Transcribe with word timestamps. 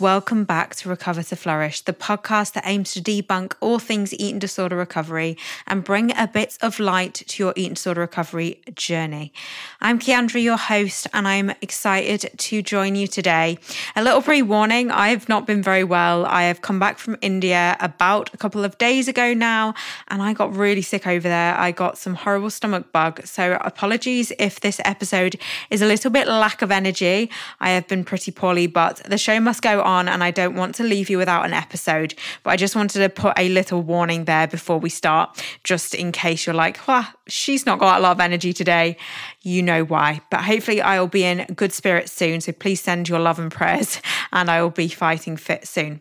Welcome 0.00 0.44
back 0.44 0.74
to 0.76 0.88
Recover 0.88 1.22
to 1.24 1.36
Flourish, 1.36 1.82
the 1.82 1.92
podcast 1.92 2.54
that 2.54 2.62
aims 2.66 2.92
to 2.94 3.02
debunk 3.02 3.52
all 3.60 3.78
things 3.78 4.14
eating 4.14 4.38
disorder 4.38 4.74
recovery 4.74 5.36
and 5.66 5.84
bring 5.84 6.16
a 6.16 6.26
bit 6.26 6.56
of 6.62 6.80
light 6.80 7.12
to 7.12 7.42
your 7.42 7.52
eating 7.54 7.74
disorder 7.74 8.00
recovery 8.00 8.62
journey. 8.74 9.34
I'm 9.78 9.98
Ciandra, 9.98 10.42
your 10.42 10.56
host, 10.56 11.06
and 11.12 11.28
I'm 11.28 11.50
excited 11.60 12.30
to 12.34 12.62
join 12.62 12.94
you 12.94 13.08
today. 13.08 13.58
A 13.94 14.02
little 14.02 14.22
pre 14.22 14.40
warning 14.40 14.90
I 14.90 15.10
have 15.10 15.28
not 15.28 15.46
been 15.46 15.62
very 15.62 15.84
well. 15.84 16.24
I 16.24 16.44
have 16.44 16.62
come 16.62 16.78
back 16.78 16.96
from 16.96 17.18
India 17.20 17.76
about 17.78 18.32
a 18.32 18.38
couple 18.38 18.64
of 18.64 18.78
days 18.78 19.06
ago 19.06 19.34
now, 19.34 19.74
and 20.08 20.22
I 20.22 20.32
got 20.32 20.56
really 20.56 20.80
sick 20.80 21.06
over 21.06 21.28
there. 21.28 21.54
I 21.58 21.72
got 21.72 21.98
some 21.98 22.14
horrible 22.14 22.48
stomach 22.48 22.90
bug. 22.90 23.26
So, 23.26 23.58
apologies 23.60 24.32
if 24.38 24.60
this 24.60 24.80
episode 24.86 25.36
is 25.68 25.82
a 25.82 25.86
little 25.86 26.10
bit 26.10 26.26
lack 26.26 26.62
of 26.62 26.70
energy. 26.70 27.28
I 27.60 27.68
have 27.72 27.86
been 27.86 28.02
pretty 28.02 28.30
poorly, 28.30 28.66
but 28.66 29.02
the 29.04 29.18
show 29.18 29.38
must 29.40 29.60
go 29.60 29.82
on 29.82 29.89
on 29.90 30.08
and 30.08 30.22
I 30.22 30.30
don't 30.30 30.54
want 30.54 30.74
to 30.76 30.84
leave 30.84 31.10
you 31.10 31.18
without 31.18 31.44
an 31.44 31.52
episode. 31.52 32.14
But 32.42 32.50
I 32.50 32.56
just 32.56 32.76
wanted 32.76 33.00
to 33.00 33.08
put 33.08 33.38
a 33.38 33.48
little 33.48 33.82
warning 33.82 34.24
there 34.24 34.46
before 34.46 34.78
we 34.78 34.88
start, 34.88 35.44
just 35.64 35.94
in 35.94 36.12
case 36.12 36.46
you're 36.46 36.54
like, 36.54 36.86
well, 36.86 37.06
she's 37.26 37.66
not 37.66 37.78
got 37.78 37.98
a 37.98 38.02
lot 38.02 38.12
of 38.12 38.20
energy 38.20 38.52
today. 38.52 38.96
You 39.42 39.62
know 39.62 39.84
why. 39.84 40.20
But 40.30 40.42
hopefully, 40.42 40.80
I'll 40.80 41.06
be 41.06 41.24
in 41.24 41.44
good 41.54 41.72
spirits 41.72 42.12
soon. 42.12 42.40
So 42.40 42.52
please 42.52 42.80
send 42.80 43.08
your 43.08 43.18
love 43.18 43.38
and 43.38 43.50
prayers, 43.50 44.00
and 44.32 44.50
I 44.50 44.62
will 44.62 44.70
be 44.70 44.88
fighting 44.88 45.36
fit 45.36 45.66
soon. 45.66 46.00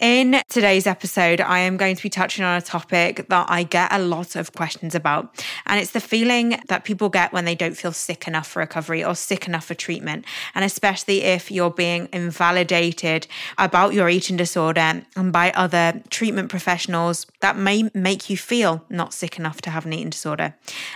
In 0.00 0.40
today's 0.48 0.86
episode, 0.86 1.40
I 1.40 1.60
am 1.60 1.76
going 1.76 1.96
to 1.96 2.02
be 2.02 2.10
touching 2.10 2.44
on 2.44 2.56
a 2.56 2.62
topic 2.62 3.28
that 3.28 3.46
I 3.48 3.62
get 3.62 3.92
a 3.92 3.98
lot 3.98 4.36
of 4.36 4.52
questions 4.52 4.94
about. 4.94 5.44
And 5.66 5.80
it's 5.80 5.92
the 5.92 6.00
feeling 6.00 6.60
that 6.68 6.84
people 6.84 7.08
get 7.08 7.32
when 7.32 7.44
they 7.44 7.54
don't 7.54 7.76
feel 7.76 7.92
sick 7.92 8.26
enough 8.26 8.46
for 8.48 8.60
recovery 8.60 9.04
or 9.04 9.14
sick 9.14 9.46
enough 9.46 9.64
for 9.66 9.74
treatment. 9.74 10.24
And 10.54 10.64
especially 10.64 11.22
if 11.22 11.50
you're 11.50 11.70
being 11.70 12.08
invalidated 12.12 13.26
about 13.58 13.94
your 13.94 14.08
eating 14.08 14.36
disorder 14.36 15.02
and 15.16 15.32
by 15.32 15.50
other 15.52 16.02
treatment 16.10 16.48
professionals 16.48 17.26
that 17.40 17.56
may 17.56 17.90
make 17.94 18.28
you 18.30 18.36
feel 18.36 18.84
not 18.88 19.14
sick 19.14 19.38
enough 19.38 19.60
to 19.62 19.70
have 19.70 19.86
an 19.86 19.92
eating 19.92 20.10
disorder 20.10 20.54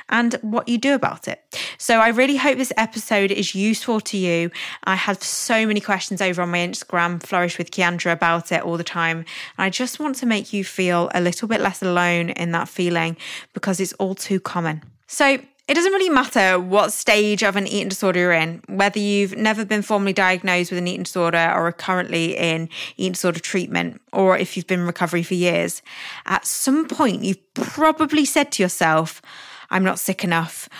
and 0.09 0.35
what 0.41 0.69
you 0.69 0.79
do 0.79 0.95
about 0.95 1.29
it. 1.29 1.43
So 1.79 2.01
I 2.01 2.09
really 2.09 2.37
hope 2.37 2.59
this 2.59 2.73
episode 2.77 3.31
is 3.31 3.55
useful 3.55 4.01
to 4.01 4.17
you. 4.17 4.51
I 4.85 4.97
have 4.97 5.23
so 5.23 5.67
many 5.67 5.81
questions 5.81 6.21
over 6.21 6.43
on 6.43 6.51
my 6.51 6.59
Instagram, 6.59 7.23
Flourish 7.23 7.59
with 7.59 7.71
Ciandra, 7.71 8.13
about 8.13 8.51
it 8.51 8.63
all 8.63 8.78
the 8.79 8.85
time. 8.85 9.19
And 9.19 9.27
I 9.59 9.71
just 9.71 10.01
want 10.01 10.17
to 10.17 10.27
make 10.27 10.53
you 10.53 10.65
feel 10.65 11.11
a 11.15 11.21
little 11.21 11.49
bit 11.49 11.61
less 11.61 11.83
alone 11.83 12.31
in 12.31 12.53
that 12.53 12.69
feeling 12.69 13.17
because 13.53 13.81
it's 13.81 13.93
all 13.95 14.15
too 14.15 14.41
common. 14.41 14.83
So, 15.07 15.39
it 15.69 15.75
doesn't 15.75 15.93
really 15.93 16.09
matter 16.09 16.59
what 16.59 16.95
stage 16.95 17.43
of 17.43 17.55
an 17.55 17.67
eating 17.67 17.91
disorder 17.91 18.21
you're 18.21 18.33
in, 18.33 18.63
whether 18.69 18.99
you've 18.99 19.37
never 19.37 19.67
been 19.67 19.83
formally 19.83 20.15
diagnosed 20.15 20.71
with 20.71 20.79
an 20.79 20.89
eating 20.89 21.03
disorder 21.03 21.37
or 21.37 21.69
are 21.69 21.73
currently 21.73 22.35
in 22.39 22.71
eating 22.97 23.13
disorder 23.13 23.39
treatment, 23.39 24.01
or 24.11 24.39
if 24.39 24.57
you've 24.57 24.67
been 24.67 24.81
in 24.81 24.87
recovery 24.87 25.23
for 25.23 25.35
years. 25.35 25.83
At 26.25 26.47
some 26.47 26.89
point, 26.89 27.23
you've 27.23 27.53
probably 27.53 28.25
said 28.25 28.51
to 28.53 28.63
yourself, 28.63 29.21
I'm 29.69 29.85
not 29.85 29.99
sick 29.99 30.25
enough 30.25 30.71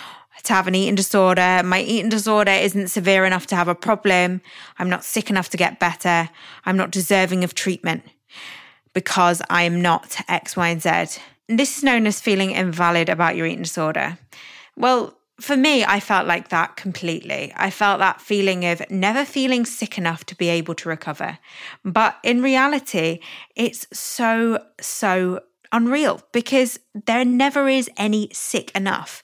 to 0.43 0.53
have 0.53 0.67
an 0.67 0.75
eating 0.75 0.95
disorder. 0.95 1.61
My 1.63 1.81
eating 1.81 2.09
disorder 2.09 2.51
isn't 2.51 2.89
severe 2.89 3.25
enough 3.25 3.47
to 3.47 3.55
have 3.55 3.67
a 3.67 3.75
problem. 3.75 4.41
I'm 4.77 4.89
not 4.89 5.03
sick 5.03 5.29
enough 5.29 5.49
to 5.49 5.57
get 5.57 5.79
better. 5.79 6.29
I'm 6.65 6.77
not 6.77 6.91
deserving 6.91 7.43
of 7.43 7.53
treatment 7.53 8.03
because 8.93 9.41
I 9.49 9.63
am 9.63 9.81
not 9.81 10.17
X, 10.27 10.55
Y, 10.55 10.67
and 10.67 10.81
Z. 10.81 11.21
This 11.47 11.77
is 11.77 11.83
known 11.83 12.07
as 12.07 12.21
feeling 12.21 12.51
invalid 12.51 13.09
about 13.09 13.35
your 13.35 13.45
eating 13.45 13.63
disorder. 13.63 14.17
Well, 14.75 15.15
for 15.39 15.55
me, 15.55 15.85
I 15.85 15.99
felt 15.99 16.27
like 16.27 16.49
that 16.49 16.75
completely. 16.75 17.53
I 17.55 17.69
felt 17.69 17.99
that 17.99 18.21
feeling 18.21 18.65
of 18.65 18.81
never 18.91 19.23
feeling 19.23 19.65
sick 19.65 19.97
enough 19.97 20.25
to 20.25 20.35
be 20.35 20.49
able 20.49 20.75
to 20.75 20.89
recover. 20.89 21.39
But 21.85 22.17
in 22.23 22.41
reality, 22.41 23.19
it's 23.55 23.87
so, 23.93 24.63
so 24.81 25.41
unreal 25.71 26.21
because 26.31 26.79
there 26.93 27.23
never 27.23 27.69
is 27.69 27.89
any 27.97 28.29
sick 28.33 28.71
enough 28.75 29.23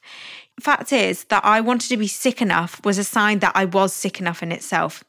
fact 0.61 0.93
is 0.93 1.25
that 1.25 1.43
I 1.43 1.61
wanted 1.61 1.89
to 1.89 1.97
be 1.97 2.07
sick 2.07 2.41
enough 2.41 2.83
was 2.85 2.97
a 2.97 3.03
sign 3.03 3.39
that 3.39 3.51
I 3.55 3.65
was 3.65 3.93
sick 3.93 4.19
enough 4.19 4.41
in 4.41 4.51
itself. 4.51 5.03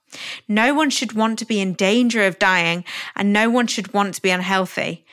No 0.48 0.74
one 0.74 0.90
should 0.90 1.12
want 1.12 1.38
to 1.38 1.44
be 1.44 1.60
in 1.60 1.74
danger 1.74 2.24
of 2.24 2.38
dying, 2.38 2.84
and 3.14 3.32
no 3.32 3.48
one 3.48 3.66
should 3.66 3.92
want 3.92 4.14
to 4.14 4.22
be 4.22 4.30
unhealthy. 4.30 5.04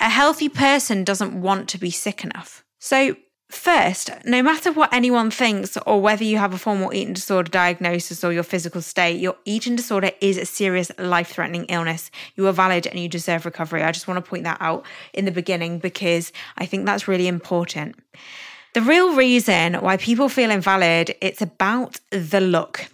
A 0.00 0.10
healthy 0.10 0.48
person 0.48 1.04
doesn't 1.04 1.40
want 1.40 1.68
to 1.70 1.78
be 1.78 1.90
sick 1.90 2.24
enough. 2.24 2.64
So, 2.78 3.16
First, 3.48 4.10
no 4.24 4.42
matter 4.42 4.72
what 4.72 4.92
anyone 4.92 5.30
thinks 5.30 5.78
or 5.86 6.00
whether 6.00 6.24
you 6.24 6.36
have 6.36 6.52
a 6.52 6.58
formal 6.58 6.92
eating 6.92 7.14
disorder 7.14 7.48
diagnosis 7.48 8.24
or 8.24 8.32
your 8.32 8.42
physical 8.42 8.82
state, 8.82 9.20
your 9.20 9.36
eating 9.44 9.76
disorder 9.76 10.10
is 10.20 10.36
a 10.36 10.44
serious 10.44 10.90
life 10.98 11.28
threatening 11.28 11.64
illness. 11.66 12.10
You 12.34 12.48
are 12.48 12.52
valid 12.52 12.88
and 12.88 12.98
you 12.98 13.08
deserve 13.08 13.44
recovery. 13.44 13.84
I 13.84 13.92
just 13.92 14.08
want 14.08 14.22
to 14.22 14.28
point 14.28 14.44
that 14.44 14.58
out 14.60 14.84
in 15.12 15.26
the 15.26 15.30
beginning 15.30 15.78
because 15.78 16.32
I 16.58 16.66
think 16.66 16.86
that's 16.86 17.06
really 17.06 17.28
important. 17.28 17.94
The 18.76 18.82
real 18.82 19.16
reason 19.16 19.72
why 19.76 19.96
people 19.96 20.28
feel 20.28 20.50
invalid, 20.50 21.14
it's 21.22 21.40
about 21.40 21.98
the 22.10 22.42
look. 22.42 22.88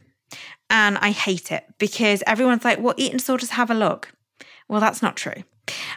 And 0.70 0.97
I 0.98 1.10
hate 1.10 1.50
it 1.50 1.65
because 1.78 2.22
everyone's 2.25 2.65
like, 2.65 2.78
well, 2.78 2.94
eating 2.97 3.16
disorders 3.16 3.50
have 3.50 3.69
a 3.69 3.75
look. 3.75 4.12
Well, 4.69 4.81
that's 4.81 5.03
not 5.03 5.16
true. 5.16 5.43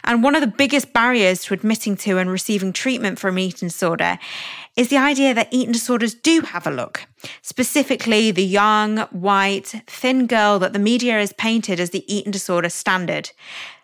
And 0.02 0.24
one 0.24 0.34
of 0.34 0.40
the 0.40 0.48
biggest 0.48 0.92
barriers 0.92 1.44
to 1.44 1.54
admitting 1.54 1.96
to 1.98 2.18
and 2.18 2.28
receiving 2.28 2.72
treatment 2.72 3.20
for 3.20 3.28
an 3.28 3.38
eating 3.38 3.68
disorder 3.68 4.18
is 4.76 4.88
the 4.88 4.96
idea 4.96 5.32
that 5.34 5.52
eating 5.52 5.70
disorders 5.70 6.14
do 6.14 6.40
have 6.40 6.66
a 6.66 6.72
look. 6.72 7.06
Specifically, 7.42 8.32
the 8.32 8.44
young, 8.44 8.98
white, 9.12 9.84
thin 9.86 10.26
girl 10.26 10.58
that 10.58 10.72
the 10.72 10.80
media 10.80 11.12
has 11.12 11.32
painted 11.34 11.78
as 11.78 11.90
the 11.90 12.12
eating 12.12 12.32
disorder 12.32 12.70
standard. 12.70 13.30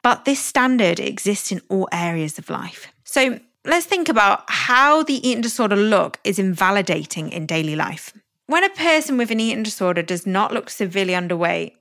But 0.03 0.25
this 0.25 0.41
standard 0.41 0.99
exists 0.99 1.53
in 1.53 1.63
all 1.69 1.89
areas 1.93 2.41
of 2.41 2.51
life. 2.51 2.93
So, 3.05 3.39
let's 3.65 3.87
think 3.87 4.09
about 4.09 4.45
how 4.49 5.03
the 5.03 5.27
eating 5.27 5.43
disorder 5.43 5.77
look 5.77 6.19
is 6.25 6.39
invalidating 6.39 7.31
in 7.31 7.47
daily 7.47 7.77
life. 7.77 8.13
When 8.47 8.65
a 8.65 8.71
person 8.71 9.17
with 9.17 9.31
an 9.31 9.41
eating 9.41 9.63
disorder 9.63 10.03
does 10.03 10.27
not 10.27 10.53
look 10.53 10.69
severely 10.69 11.13
underweight, 11.13 11.73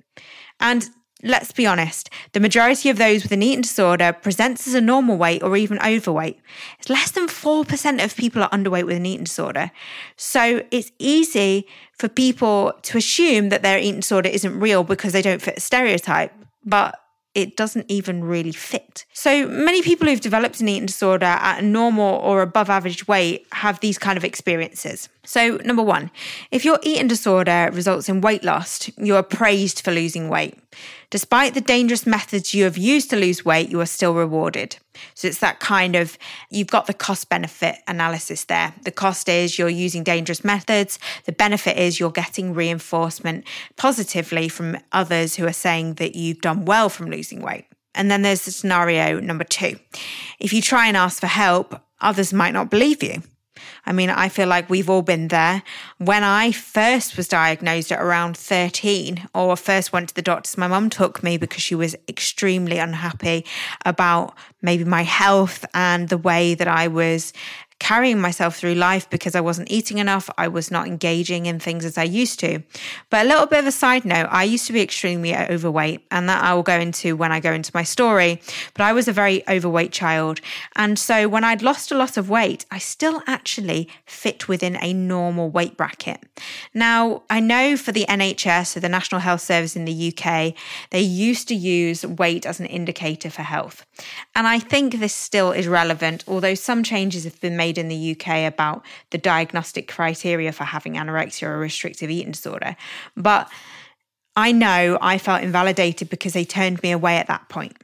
and 0.60 0.90
let's 1.24 1.52
be 1.52 1.66
honest, 1.66 2.10
the 2.34 2.40
majority 2.40 2.90
of 2.90 2.98
those 2.98 3.24
with 3.24 3.32
an 3.32 3.44
eating 3.44 3.62
disorder 3.62 4.14
presents 4.14 4.68
as 4.68 4.74
a 4.74 4.82
normal 4.82 5.18
weight 5.18 5.44
or 5.44 5.58
even 5.58 5.80
overweight. 5.80 6.40
It's 6.80 6.90
less 6.90 7.12
than 7.12 7.28
4% 7.28 8.04
of 8.04 8.16
people 8.16 8.44
are 8.44 8.50
underweight 8.50 8.86
with 8.86 8.98
an 8.98 9.06
eating 9.06 9.26
disorder. 9.26 9.72
So 10.18 10.64
it's 10.72 10.92
easy 11.00 11.68
for 11.98 12.08
people 12.08 12.74
to 12.84 12.98
assume 12.98 13.50
that 13.50 13.64
their 13.64 13.80
eating 13.80 14.02
disorder 14.02 14.30
isn't 14.30 14.60
real 14.60 14.84
because 14.84 15.14
they 15.14 15.22
don't 15.22 15.42
fit 15.42 15.58
a 15.58 15.62
stereotype. 15.62 16.34
But 16.64 17.01
it 17.34 17.56
doesn't 17.56 17.86
even 17.88 18.24
really 18.24 18.52
fit. 18.52 19.06
So 19.14 19.48
many 19.48 19.82
people 19.82 20.08
who've 20.08 20.20
developed 20.20 20.60
an 20.60 20.68
eating 20.68 20.86
disorder 20.86 21.26
at 21.26 21.60
a 21.60 21.66
normal 21.66 22.16
or 22.16 22.42
above 22.42 22.70
average 22.70 23.08
weight 23.08 23.46
have 23.54 23.80
these 23.80 23.98
kind 23.98 24.18
of 24.18 24.26
experiences. 24.26 25.08
So, 25.24 25.58
number 25.64 25.84
one, 25.84 26.12
if 26.52 26.66
your 26.66 26.80
eating 26.84 27.08
disorder 27.08 27.70
results 27.72 28.10
in 28.10 28.22
weight 28.22 28.44
loss, 28.44 28.90
you 28.98 29.16
are 29.16 29.24
praised 29.24 29.82
for 29.82 29.92
losing 29.92 30.30
weight. 30.30 30.58
Despite 31.12 31.54
the 31.54 31.62
dangerous 31.62 32.08
methods 32.08 32.54
you 32.54 32.64
have 32.64 32.78
used 32.78 33.10
to 33.10 33.18
lose 33.18 33.44
weight, 33.44 33.70
you 33.70 33.82
are 33.82 33.86
still 33.86 34.14
rewarded. 34.14 34.78
So, 35.14 35.28
it's 35.28 35.40
that 35.40 35.60
kind 35.60 35.96
of 35.96 36.18
you've 36.50 36.68
got 36.68 36.88
the 36.88 36.94
cost 36.94 37.30
benefit 37.30 37.76
analysis 37.88 38.46
there. 38.46 38.74
The 38.84 38.92
cost 38.92 39.28
is 39.28 39.60
you're 39.60 39.70
using 39.70 40.04
dangerous 40.04 40.44
methods, 40.44 41.00
the 41.26 41.34
benefit 41.34 41.78
is 41.78 42.00
you're 42.00 42.12
getting 42.12 42.54
reinforcement 42.54 43.46
positively 43.76 44.48
from 44.48 44.78
others 44.94 45.36
who 45.36 45.46
are 45.46 45.54
saying 45.54 45.96
that 45.96 46.16
you've 46.16 46.42
done 46.42 46.64
well 46.66 46.88
from 46.88 47.10
losing 47.10 47.42
weight. 47.42 47.66
And 47.94 48.10
then 48.10 48.22
there's 48.22 48.46
the 48.46 48.52
scenario 48.52 49.20
number 49.20 49.44
two. 49.44 49.78
If 50.40 50.54
you 50.54 50.62
try 50.62 50.88
and 50.88 50.96
ask 50.96 51.20
for 51.20 51.28
help, 51.28 51.82
others 52.00 52.32
might 52.32 52.54
not 52.54 52.70
believe 52.70 53.04
you. 53.04 53.22
I 53.86 53.92
mean, 53.92 54.10
I 54.10 54.30
feel 54.30 54.48
like 54.48 54.70
we've 54.70 54.90
all 54.90 55.02
been 55.02 55.30
there. 55.30 55.64
When 55.98 56.24
I 56.24 56.52
first 56.52 57.18
was 57.18 57.28
diagnosed 57.28 57.92
at 57.92 58.02
around 58.02 58.38
13 58.38 59.28
or 59.34 59.56
first 59.56 59.92
went 59.92 60.10
to 60.10 60.16
the 60.16 60.22
doctors, 60.22 60.58
my 60.58 60.68
mum 60.68 60.90
took 60.90 61.24
me 61.24 61.38
because 61.38 61.62
she 61.62 61.76
was 61.76 61.96
extremely 62.08 62.78
unhappy 62.78 63.46
about 63.86 64.36
maybe 64.62 64.84
my 64.84 65.04
health 65.04 65.66
and 65.74 66.10
the 66.10 66.18
way 66.18 66.54
that 66.54 66.68
I 66.68 66.88
was 66.88 67.34
carrying 67.82 68.22
myself 68.22 68.56
through 68.56 68.76
life 68.76 69.10
because 69.10 69.34
I 69.34 69.42
wasn't 69.42 69.72
eating 69.72 69.98
enough. 69.98 70.30
I 70.38 70.48
was 70.48 70.70
not 70.70 70.86
engaging 70.86 71.48
in 71.48 71.60
things 71.60 71.84
as 71.84 71.98
I 71.98 72.04
used 72.04 72.40
to. 72.42 72.62
But 73.10 73.26
a 73.26 73.28
little 73.28 73.48
bit 73.48 73.58
of 73.58 73.66
a 73.66 73.72
side 73.72 74.06
note, 74.06 74.28
I 74.30 74.44
used 74.44 74.68
to 74.68 74.74
be 74.74 74.82
extremely 74.82 75.36
overweight, 75.36 76.06
and 76.12 76.30
that 76.30 76.44
I 76.44 76.54
will 76.54 76.62
go 76.62 76.80
into 76.80 77.16
when 77.16 77.32
I 77.32 77.40
go 77.40 77.52
into 77.52 77.72
my 77.74 77.82
story. 77.82 78.40
But 78.76 78.84
I 78.84 78.94
was 78.94 79.08
a 79.08 79.12
very 79.12 79.44
overweight 79.50 79.92
child. 79.92 80.42
And 80.76 81.00
so 81.00 81.28
when 81.28 81.44
I'd 81.44 81.64
lost 81.64 81.92
a 81.92 81.98
lot 81.98 82.18
of 82.18 82.30
weight, 82.30 82.68
I 82.70 82.78
still 82.78 83.24
actually 83.26 83.90
fit 84.06 84.48
within 84.48 84.78
a 84.80 84.94
normal 84.94 85.50
weight 85.50 85.76
bracket. 85.76 86.20
Now, 86.76 87.24
I 87.32 87.40
know 87.40 87.76
for 87.78 87.92
the 87.92 88.06
NHS, 88.08 88.68
so 88.68 88.80
the 88.80 88.90
National 88.90 89.22
Health 89.22 89.42
Service 89.42 89.76
in 89.76 89.86
the 89.86 90.14
UK, 90.14 90.54
they 90.92 91.02
used 91.02 91.48
to 91.48 91.56
use 91.56 92.06
weight 92.06 92.46
as 92.46 92.60
an 92.60 92.68
indicator 92.68 93.32
for 93.32 93.42
health. 93.42 93.88
And 94.36 94.48
I 94.48 94.60
think 94.60 95.00
this 95.00 95.16
still 95.16 95.52
is 95.52 95.68
relevant, 95.68 96.24
although 96.28 96.54
some 96.54 96.84
changes 96.84 97.24
have 97.24 97.42
been 97.42 97.58
made 97.58 97.71
made 97.72 97.78
in 97.78 97.88
the 97.88 98.12
UK 98.12 98.52
about 98.52 98.84
the 99.12 99.18
diagnostic 99.18 99.88
criteria 99.88 100.52
for 100.52 100.66
having 100.66 100.94
anorexia 100.94 101.48
or 101.48 101.58
restrictive 101.58 102.10
eating 102.10 102.34
disorder. 102.34 102.76
But 103.16 103.50
I 104.36 104.52
know 104.52 104.98
I 105.02 105.18
felt 105.18 105.44
invalidated 105.44 106.10
because 106.10 106.34
they 106.34 106.46
turned 106.46 106.82
me 106.84 106.92
away 106.92 107.18
at 107.18 107.28
that 107.28 107.48
point. 107.50 107.78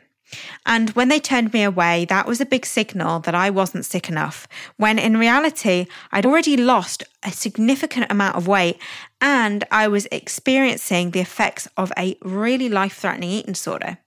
And 0.66 0.89
when 0.89 1.07
they 1.07 1.22
turned 1.22 1.54
me 1.54 1.63
away, 1.63 2.04
that 2.06 2.28
was 2.28 2.42
a 2.42 2.45
big 2.45 2.66
signal 2.66 3.22
that 3.22 3.34
I 3.34 3.50
wasn't 3.50 3.86
sick 3.86 4.10
enough, 4.10 4.45
when 4.75 5.00
in 5.00 5.16
reality, 5.16 5.88
I'd 6.12 6.25
already 6.25 6.57
lost 6.57 7.04
a 7.24 7.31
significant 7.31 8.12
amount 8.12 8.36
of 8.36 8.45
weight 8.45 8.78
and 9.22 9.63
I 9.72 9.88
was 9.88 10.06
experiencing 10.12 11.12
the 11.12 11.22
effects 11.22 11.69
of 11.78 11.94
a 11.98 12.18
really 12.22 12.68
life 12.68 12.98
threatening 12.98 13.30
eating 13.30 13.54
disorder. 13.54 14.00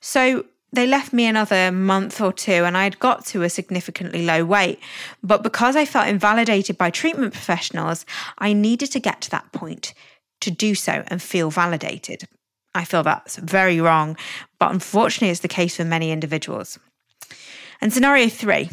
So 0.00 0.44
they 0.74 0.86
left 0.86 1.12
me 1.12 1.26
another 1.26 1.70
month 1.70 2.20
or 2.20 2.32
two 2.32 2.64
and 2.64 2.76
I'd 2.76 2.98
got 2.98 3.24
to 3.26 3.42
a 3.42 3.50
significantly 3.50 4.24
low 4.24 4.44
weight. 4.44 4.80
But 5.22 5.42
because 5.42 5.76
I 5.76 5.84
felt 5.84 6.08
invalidated 6.08 6.76
by 6.76 6.90
treatment 6.90 7.32
professionals, 7.32 8.04
I 8.38 8.52
needed 8.52 8.90
to 8.92 9.00
get 9.00 9.20
to 9.22 9.30
that 9.30 9.52
point 9.52 9.94
to 10.40 10.50
do 10.50 10.74
so 10.74 11.04
and 11.08 11.22
feel 11.22 11.50
validated. 11.50 12.24
I 12.74 12.84
feel 12.84 13.02
that's 13.02 13.36
very 13.36 13.80
wrong, 13.80 14.16
but 14.58 14.72
unfortunately, 14.72 15.30
it's 15.30 15.40
the 15.40 15.48
case 15.48 15.76
for 15.76 15.84
many 15.84 16.10
individuals. 16.10 16.78
And 17.80 17.92
scenario 17.92 18.28
three 18.28 18.68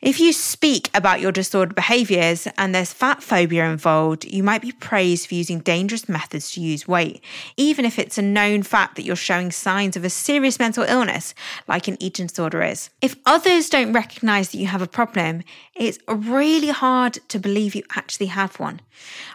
if 0.00 0.20
you 0.20 0.32
speak 0.32 0.90
about 0.94 1.20
your 1.20 1.32
disordered 1.32 1.74
behaviors 1.74 2.46
and 2.56 2.74
there's 2.74 2.92
fat 2.92 3.22
phobia 3.22 3.70
involved, 3.70 4.24
you 4.24 4.42
might 4.42 4.62
be 4.62 4.72
praised 4.72 5.28
for 5.28 5.34
using 5.34 5.60
dangerous 5.60 6.08
methods 6.08 6.52
to 6.52 6.60
use 6.60 6.88
weight, 6.88 7.22
even 7.56 7.84
if 7.84 7.98
it's 7.98 8.18
a 8.18 8.22
known 8.22 8.62
fact 8.62 8.96
that 8.96 9.02
you're 9.02 9.16
showing 9.16 9.50
signs 9.50 9.96
of 9.96 10.04
a 10.04 10.10
serious 10.10 10.58
mental 10.58 10.84
illness, 10.84 11.34
like 11.66 11.88
an 11.88 11.96
eating 12.00 12.26
disorder 12.26 12.62
is. 12.62 12.90
If 13.02 13.16
others 13.26 13.68
don't 13.68 13.92
recognize 13.92 14.50
that 14.50 14.58
you 14.58 14.66
have 14.66 14.82
a 14.82 14.86
problem, 14.86 15.42
it's 15.74 15.98
really 16.08 16.68
hard 16.68 17.18
to 17.28 17.38
believe 17.38 17.74
you 17.74 17.82
actually 17.96 18.26
have 18.26 18.58
one. 18.58 18.80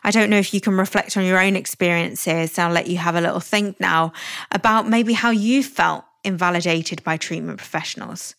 I 0.03 0.11
don't 0.11 0.29
know 0.29 0.37
if 0.37 0.53
you 0.53 0.61
can 0.61 0.77
reflect 0.77 1.15
on 1.17 1.25
your 1.25 1.39
own 1.39 1.55
experiences. 1.55 2.57
I'll 2.57 2.71
let 2.71 2.87
you 2.87 2.97
have 2.97 3.15
a 3.15 3.21
little 3.21 3.39
think 3.39 3.79
now 3.79 4.13
about 4.51 4.87
maybe 4.87 5.13
how 5.13 5.31
you 5.31 5.63
felt 5.63 6.05
invalidated 6.23 7.03
by 7.03 7.17
treatment 7.17 7.57
professionals. 7.57 8.35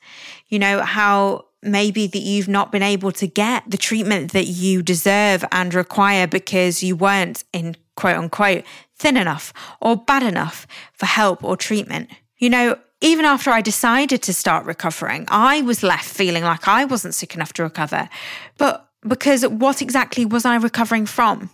You 0.49 0.59
know, 0.59 0.83
how 0.83 1.47
maybe 1.65 2.07
that 2.07 2.19
you've 2.19 2.49
not 2.49 2.73
been 2.73 2.83
able 2.83 3.13
to 3.13 3.27
get 3.27 3.65
the 3.69 3.77
treatment 3.77 4.33
that 4.33 4.47
you 4.47 4.83
deserve 4.83 5.45
and 5.51 5.75
require 5.75 6.27
because 6.27 6.83
you 6.83 6.97
weren't 6.97 7.45
in 7.53 7.77
quote 7.97 8.17
unquote 8.17 8.65
thin 8.97 9.17
enough 9.17 9.53
or 9.81 9.97
bad 9.97 10.23
enough 10.23 10.67
for 10.93 11.07
help 11.07 11.43
or 11.43 11.57
treatment. 11.57 12.11
You 12.39 12.51
know, 12.51 12.79
even 13.01 13.25
after 13.25 13.51
I 13.51 13.61
decided 13.61 14.23
to 14.23 14.33
start 14.33 14.67
recovering, 14.67 15.27
I 15.29 15.63
was 15.63 15.83
left 15.83 16.09
feeling 16.09 16.43
like 16.43 16.67
I 16.67 16.85
wasn't 16.85 17.15
sick 17.15 17.35
enough 17.35 17.53
to 17.55 17.63
recover. 17.63 18.09
But 18.57 18.89
because 19.07 19.47
what 19.47 19.83
exactly 19.83 20.25
was 20.25 20.45
I 20.45 20.57
recovering 20.57 21.07
from? 21.07 21.51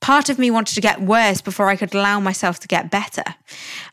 Part 0.00 0.28
of 0.28 0.38
me 0.38 0.50
wanted 0.50 0.74
to 0.74 0.80
get 0.80 1.02
worse 1.02 1.40
before 1.40 1.68
I 1.68 1.76
could 1.76 1.94
allow 1.94 2.20
myself 2.20 2.60
to 2.60 2.68
get 2.68 2.90
better. 2.90 3.24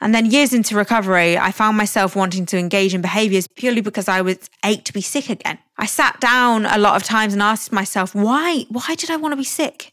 And 0.02 0.14
then 0.14 0.30
years 0.30 0.54
into 0.54 0.76
recovery, 0.76 1.38
I 1.38 1.52
found 1.52 1.78
myself 1.78 2.16
wanting 2.16 2.46
to 2.48 2.58
engage 2.58 2.94
in 2.94 3.02
behaviors 3.02 3.48
purely 3.48 3.82
because 3.82 4.08
I 4.08 4.22
was 4.22 4.50
ached 4.64 4.86
to 4.86 4.94
be 4.94 5.02
sick 5.02 5.30
again. 5.30 5.58
I 5.78 5.88
sat 5.88 6.20
down 6.20 6.66
a 6.66 6.78
lot 6.78 6.96
of 6.96 7.04
times 7.04 7.34
and 7.34 7.42
asked 7.42 7.72
myself, 7.72 8.14
why? 8.14 8.66
Why 8.70 8.96
did 8.96 9.10
I 9.10 9.18
want 9.18 9.32
to 9.32 9.38
be 9.38 9.44
sick? 9.44 9.92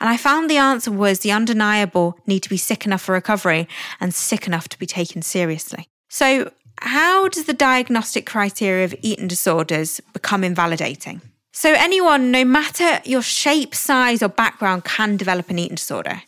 And 0.00 0.08
I 0.08 0.16
found 0.16 0.50
the 0.50 0.58
answer 0.58 0.90
was 0.90 1.20
the 1.20 1.32
undeniable 1.32 2.18
need 2.26 2.40
to 2.40 2.50
be 2.50 2.58
sick 2.58 2.84
enough 2.84 3.02
for 3.02 3.12
recovery 3.12 3.66
and 4.00 4.14
sick 4.14 4.46
enough 4.46 4.68
to 4.68 4.78
be 4.78 4.86
taken 4.86 5.22
seriously. 5.22 5.88
So, 6.08 6.52
how 6.80 7.28
does 7.28 7.44
the 7.44 7.52
diagnostic 7.54 8.26
criteria 8.26 8.84
of 8.84 8.94
eating 9.02 9.28
disorders 9.28 10.00
become 10.12 10.42
invalidating? 10.42 11.22
So, 11.54 11.74
anyone, 11.76 12.30
no 12.30 12.46
matter 12.46 13.00
your 13.04 13.20
shape, 13.20 13.74
size, 13.74 14.22
or 14.22 14.28
background, 14.28 14.84
can 14.84 15.18
develop 15.18 15.50
an 15.50 15.58
eating 15.58 15.74
disorder. 15.74 16.22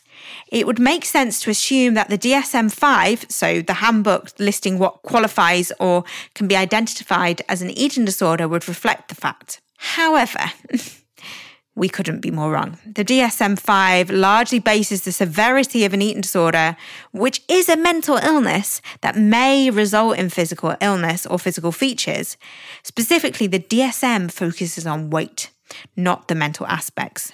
It 0.51 0.67
would 0.67 0.79
make 0.79 1.03
sense 1.03 1.41
to 1.41 1.49
assume 1.49 1.95
that 1.95 2.09
the 2.09 2.17
DSM 2.17 2.71
5, 2.71 3.25
so 3.29 3.61
the 3.61 3.73
handbook 3.73 4.29
listing 4.37 4.77
what 4.77 5.01
qualifies 5.01 5.71
or 5.79 6.03
can 6.35 6.47
be 6.47 6.55
identified 6.55 7.41
as 7.49 7.63
an 7.63 7.71
eating 7.71 8.05
disorder, 8.05 8.47
would 8.47 8.67
reflect 8.67 9.09
the 9.09 9.15
fact. 9.15 9.59
However, 9.77 10.51
we 11.75 11.89
couldn't 11.89 12.21
be 12.21 12.31
more 12.31 12.51
wrong. 12.51 12.77
The 12.85 13.03
DSM 13.03 13.59
5 13.59 14.09
largely 14.09 14.59
bases 14.59 15.01
the 15.01 15.11
severity 15.11 15.83
of 15.83 15.93
an 15.93 16.01
eating 16.01 16.21
disorder, 16.21 16.77
which 17.11 17.41
is 17.49 17.67
a 17.67 17.75
mental 17.75 18.17
illness 18.17 18.81
that 19.01 19.17
may 19.17 19.69
result 19.69 20.17
in 20.17 20.29
physical 20.29 20.75
illness 20.79 21.25
or 21.25 21.37
physical 21.37 21.71
features. 21.71 22.37
Specifically, 22.83 23.47
the 23.47 23.59
DSM 23.59 24.31
focuses 24.31 24.87
on 24.87 25.09
weight, 25.09 25.51
not 25.97 26.27
the 26.27 26.35
mental 26.35 26.65
aspects. 26.67 27.33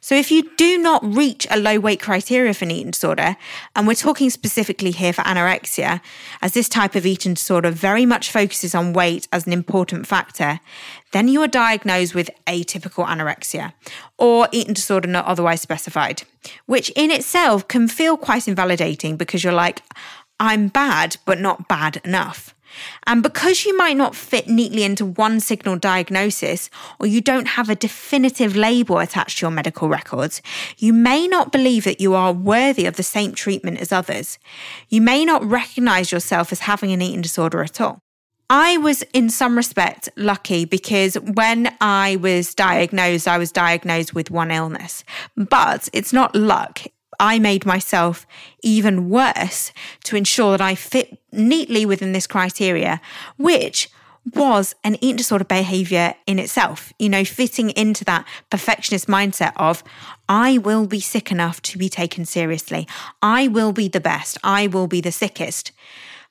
So, 0.00 0.14
if 0.14 0.30
you 0.30 0.50
do 0.56 0.78
not 0.78 1.02
reach 1.04 1.46
a 1.50 1.58
low 1.58 1.78
weight 1.78 2.00
criteria 2.00 2.54
for 2.54 2.64
an 2.64 2.70
eating 2.70 2.90
disorder, 2.90 3.36
and 3.74 3.86
we're 3.86 3.94
talking 3.94 4.30
specifically 4.30 4.90
here 4.90 5.12
for 5.12 5.22
anorexia, 5.22 6.00
as 6.42 6.52
this 6.52 6.68
type 6.68 6.94
of 6.94 7.06
eating 7.06 7.34
disorder 7.34 7.70
very 7.70 8.06
much 8.06 8.30
focuses 8.30 8.74
on 8.74 8.92
weight 8.92 9.28
as 9.32 9.46
an 9.46 9.52
important 9.52 10.06
factor, 10.06 10.60
then 11.12 11.28
you 11.28 11.42
are 11.42 11.48
diagnosed 11.48 12.14
with 12.14 12.30
atypical 12.46 13.06
anorexia 13.06 13.72
or 14.18 14.48
eating 14.52 14.74
disorder 14.74 15.08
not 15.08 15.24
otherwise 15.26 15.60
specified, 15.60 16.22
which 16.66 16.90
in 16.90 17.10
itself 17.10 17.66
can 17.68 17.88
feel 17.88 18.16
quite 18.16 18.48
invalidating 18.48 19.16
because 19.16 19.42
you're 19.42 19.52
like, 19.52 19.82
I'm 20.38 20.68
bad, 20.68 21.16
but 21.26 21.38
not 21.38 21.68
bad 21.68 22.00
enough. 22.04 22.54
And 23.06 23.22
because 23.22 23.64
you 23.64 23.76
might 23.76 23.96
not 23.96 24.14
fit 24.14 24.48
neatly 24.48 24.84
into 24.84 25.04
one 25.04 25.40
signal 25.40 25.76
diagnosis 25.76 26.70
or 26.98 27.06
you 27.06 27.20
don't 27.20 27.48
have 27.48 27.68
a 27.68 27.74
definitive 27.74 28.56
label 28.56 28.98
attached 28.98 29.38
to 29.38 29.46
your 29.46 29.50
medical 29.50 29.88
records, 29.88 30.42
you 30.78 30.92
may 30.92 31.26
not 31.26 31.52
believe 31.52 31.84
that 31.84 32.00
you 32.00 32.14
are 32.14 32.32
worthy 32.32 32.86
of 32.86 32.96
the 32.96 33.02
same 33.02 33.32
treatment 33.32 33.78
as 33.80 33.92
others. 33.92 34.38
You 34.88 35.00
may 35.00 35.24
not 35.24 35.44
recognize 35.44 36.12
yourself 36.12 36.52
as 36.52 36.60
having 36.60 36.92
an 36.92 37.02
eating 37.02 37.22
disorder 37.22 37.62
at 37.62 37.80
all. 37.80 38.00
I 38.52 38.78
was, 38.78 39.02
in 39.14 39.30
some 39.30 39.56
respect, 39.56 40.08
lucky 40.16 40.64
because 40.64 41.14
when 41.14 41.72
I 41.80 42.16
was 42.16 42.52
diagnosed, 42.52 43.28
I 43.28 43.38
was 43.38 43.52
diagnosed 43.52 44.12
with 44.12 44.28
one 44.28 44.50
illness. 44.50 45.04
But 45.36 45.88
it's 45.92 46.12
not 46.12 46.34
luck. 46.34 46.80
I 47.20 47.38
made 47.38 47.66
myself 47.66 48.26
even 48.62 49.10
worse 49.10 49.72
to 50.04 50.16
ensure 50.16 50.52
that 50.52 50.60
I 50.60 50.74
fit 50.74 51.18
neatly 51.30 51.86
within 51.86 52.12
this 52.12 52.26
criteria, 52.26 53.00
which 53.36 53.90
was 54.34 54.74
an 54.84 54.96
eating 54.96 55.16
disorder 55.16 55.44
behavior 55.44 56.14
in 56.26 56.38
itself, 56.38 56.92
you 56.98 57.08
know, 57.08 57.24
fitting 57.24 57.70
into 57.70 58.04
that 58.04 58.26
perfectionist 58.50 59.06
mindset 59.06 59.52
of, 59.56 59.82
I 60.28 60.58
will 60.58 60.86
be 60.86 61.00
sick 61.00 61.30
enough 61.30 61.62
to 61.62 61.78
be 61.78 61.88
taken 61.88 62.24
seriously. 62.24 62.86
I 63.22 63.48
will 63.48 63.72
be 63.72 63.88
the 63.88 64.00
best. 64.00 64.36
I 64.44 64.66
will 64.66 64.86
be 64.86 65.00
the 65.00 65.12
sickest. 65.12 65.72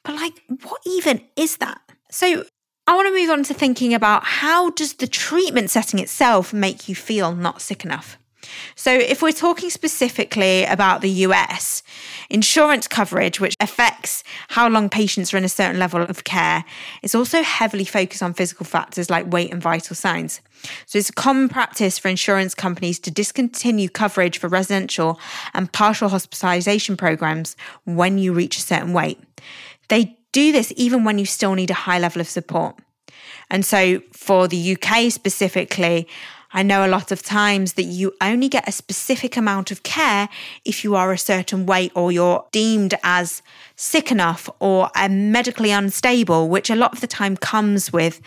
But, 0.03 0.15
like, 0.15 0.33
what 0.63 0.81
even 0.85 1.21
is 1.35 1.57
that? 1.57 1.81
So, 2.11 2.45
I 2.85 2.95
want 2.95 3.07
to 3.07 3.13
move 3.13 3.29
on 3.29 3.43
to 3.43 3.53
thinking 3.53 3.93
about 3.93 4.23
how 4.23 4.69
does 4.71 4.93
the 4.93 5.07
treatment 5.07 5.69
setting 5.69 5.99
itself 5.99 6.53
make 6.53 6.89
you 6.89 6.95
feel 6.95 7.35
not 7.35 7.61
sick 7.61 7.85
enough? 7.85 8.17
So, 8.75 8.93
if 8.93 9.21
we're 9.21 9.31
talking 9.31 9.69
specifically 9.69 10.63
about 10.65 11.01
the 11.01 11.09
US, 11.09 11.83
insurance 12.29 12.87
coverage, 12.87 13.39
which 13.39 13.55
affects 13.59 14.23
how 14.49 14.69
long 14.69 14.89
patients 14.89 15.33
are 15.33 15.37
in 15.37 15.43
a 15.43 15.49
certain 15.49 15.79
level 15.79 16.01
of 16.01 16.23
care, 16.23 16.63
is 17.03 17.15
also 17.15 17.43
heavily 17.43 17.85
focused 17.85 18.23
on 18.23 18.33
physical 18.33 18.65
factors 18.65 19.09
like 19.09 19.31
weight 19.31 19.51
and 19.51 19.61
vital 19.61 19.95
signs. 19.95 20.41
So, 20.85 20.99
it's 20.99 21.09
a 21.09 21.13
common 21.13 21.49
practice 21.49 21.99
for 21.99 22.07
insurance 22.07 22.55
companies 22.55 22.99
to 22.99 23.11
discontinue 23.11 23.89
coverage 23.89 24.37
for 24.37 24.47
residential 24.47 25.19
and 25.53 25.71
partial 25.71 26.09
hospitalization 26.09 26.97
programs 26.97 27.55
when 27.85 28.17
you 28.17 28.33
reach 28.33 28.57
a 28.57 28.61
certain 28.61 28.93
weight. 28.93 29.19
They 29.89 30.17
do 30.31 30.51
this 30.51 30.71
even 30.75 31.03
when 31.03 31.17
you 31.17 31.25
still 31.25 31.55
need 31.55 31.71
a 31.71 31.73
high 31.85 31.99
level 31.99 32.21
of 32.21 32.29
support. 32.29 32.75
And 33.49 33.65
so, 33.65 34.01
for 34.13 34.47
the 34.47 34.77
UK 34.77 35.11
specifically, 35.11 36.07
I 36.51 36.63
know 36.63 36.85
a 36.85 36.89
lot 36.89 37.11
of 37.11 37.21
times 37.21 37.73
that 37.73 37.83
you 37.83 38.13
only 38.21 38.49
get 38.49 38.67
a 38.67 38.71
specific 38.71 39.37
amount 39.37 39.69
of 39.69 39.83
care 39.83 40.29
if 40.65 40.83
you 40.83 40.95
are 40.95 41.11
a 41.11 41.17
certain 41.17 41.65
weight 41.65 41.91
or 41.95 42.11
you're 42.11 42.45
deemed 42.51 42.95
as 43.03 43.43
sick 43.75 44.11
enough 44.11 44.49
or 44.59 44.89
medically 45.09 45.71
unstable, 45.71 46.49
which 46.49 46.69
a 46.69 46.75
lot 46.75 46.93
of 46.93 47.01
the 47.01 47.07
time 47.07 47.37
comes 47.37 47.93
with 47.93 48.19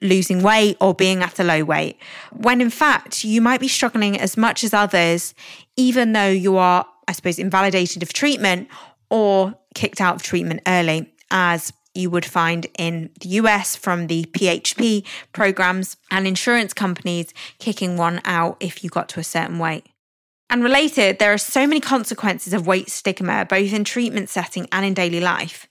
losing 0.00 0.42
weight 0.42 0.76
or 0.80 0.94
being 0.94 1.22
at 1.22 1.40
a 1.40 1.44
low 1.44 1.64
weight. 1.64 1.98
When 2.30 2.60
in 2.60 2.70
fact, 2.70 3.24
you 3.24 3.40
might 3.40 3.60
be 3.60 3.68
struggling 3.68 4.18
as 4.20 4.36
much 4.36 4.62
as 4.62 4.72
others, 4.72 5.34
even 5.76 6.12
though 6.12 6.30
you 6.30 6.56
are, 6.56 6.86
I 7.08 7.12
suppose, 7.12 7.38
invalidated 7.38 8.02
of 8.02 8.12
treatment 8.12 8.68
or 9.10 9.54
kicked 9.74 10.00
out 10.00 10.16
of 10.16 10.22
treatment 10.22 10.60
early, 10.66 11.12
as 11.30 11.72
you 11.94 12.10
would 12.10 12.24
find 12.24 12.66
in 12.78 13.10
the 13.20 13.28
US 13.40 13.76
from 13.76 14.08
the 14.08 14.24
PHP 14.32 15.04
programs 15.32 15.96
and 16.10 16.26
insurance 16.26 16.72
companies 16.72 17.32
kicking 17.58 17.96
one 17.96 18.20
out 18.24 18.56
if 18.60 18.82
you 18.82 18.90
got 18.90 19.08
to 19.10 19.20
a 19.20 19.24
certain 19.24 19.58
weight. 19.58 19.86
And 20.50 20.62
related, 20.62 21.18
there 21.18 21.32
are 21.32 21.38
so 21.38 21.66
many 21.66 21.80
consequences 21.80 22.52
of 22.52 22.66
weight 22.66 22.90
stigma, 22.90 23.46
both 23.48 23.72
in 23.72 23.84
treatment 23.84 24.28
setting 24.28 24.68
and 24.70 24.84
in 24.84 24.94
daily 24.94 25.20
life. 25.20 25.66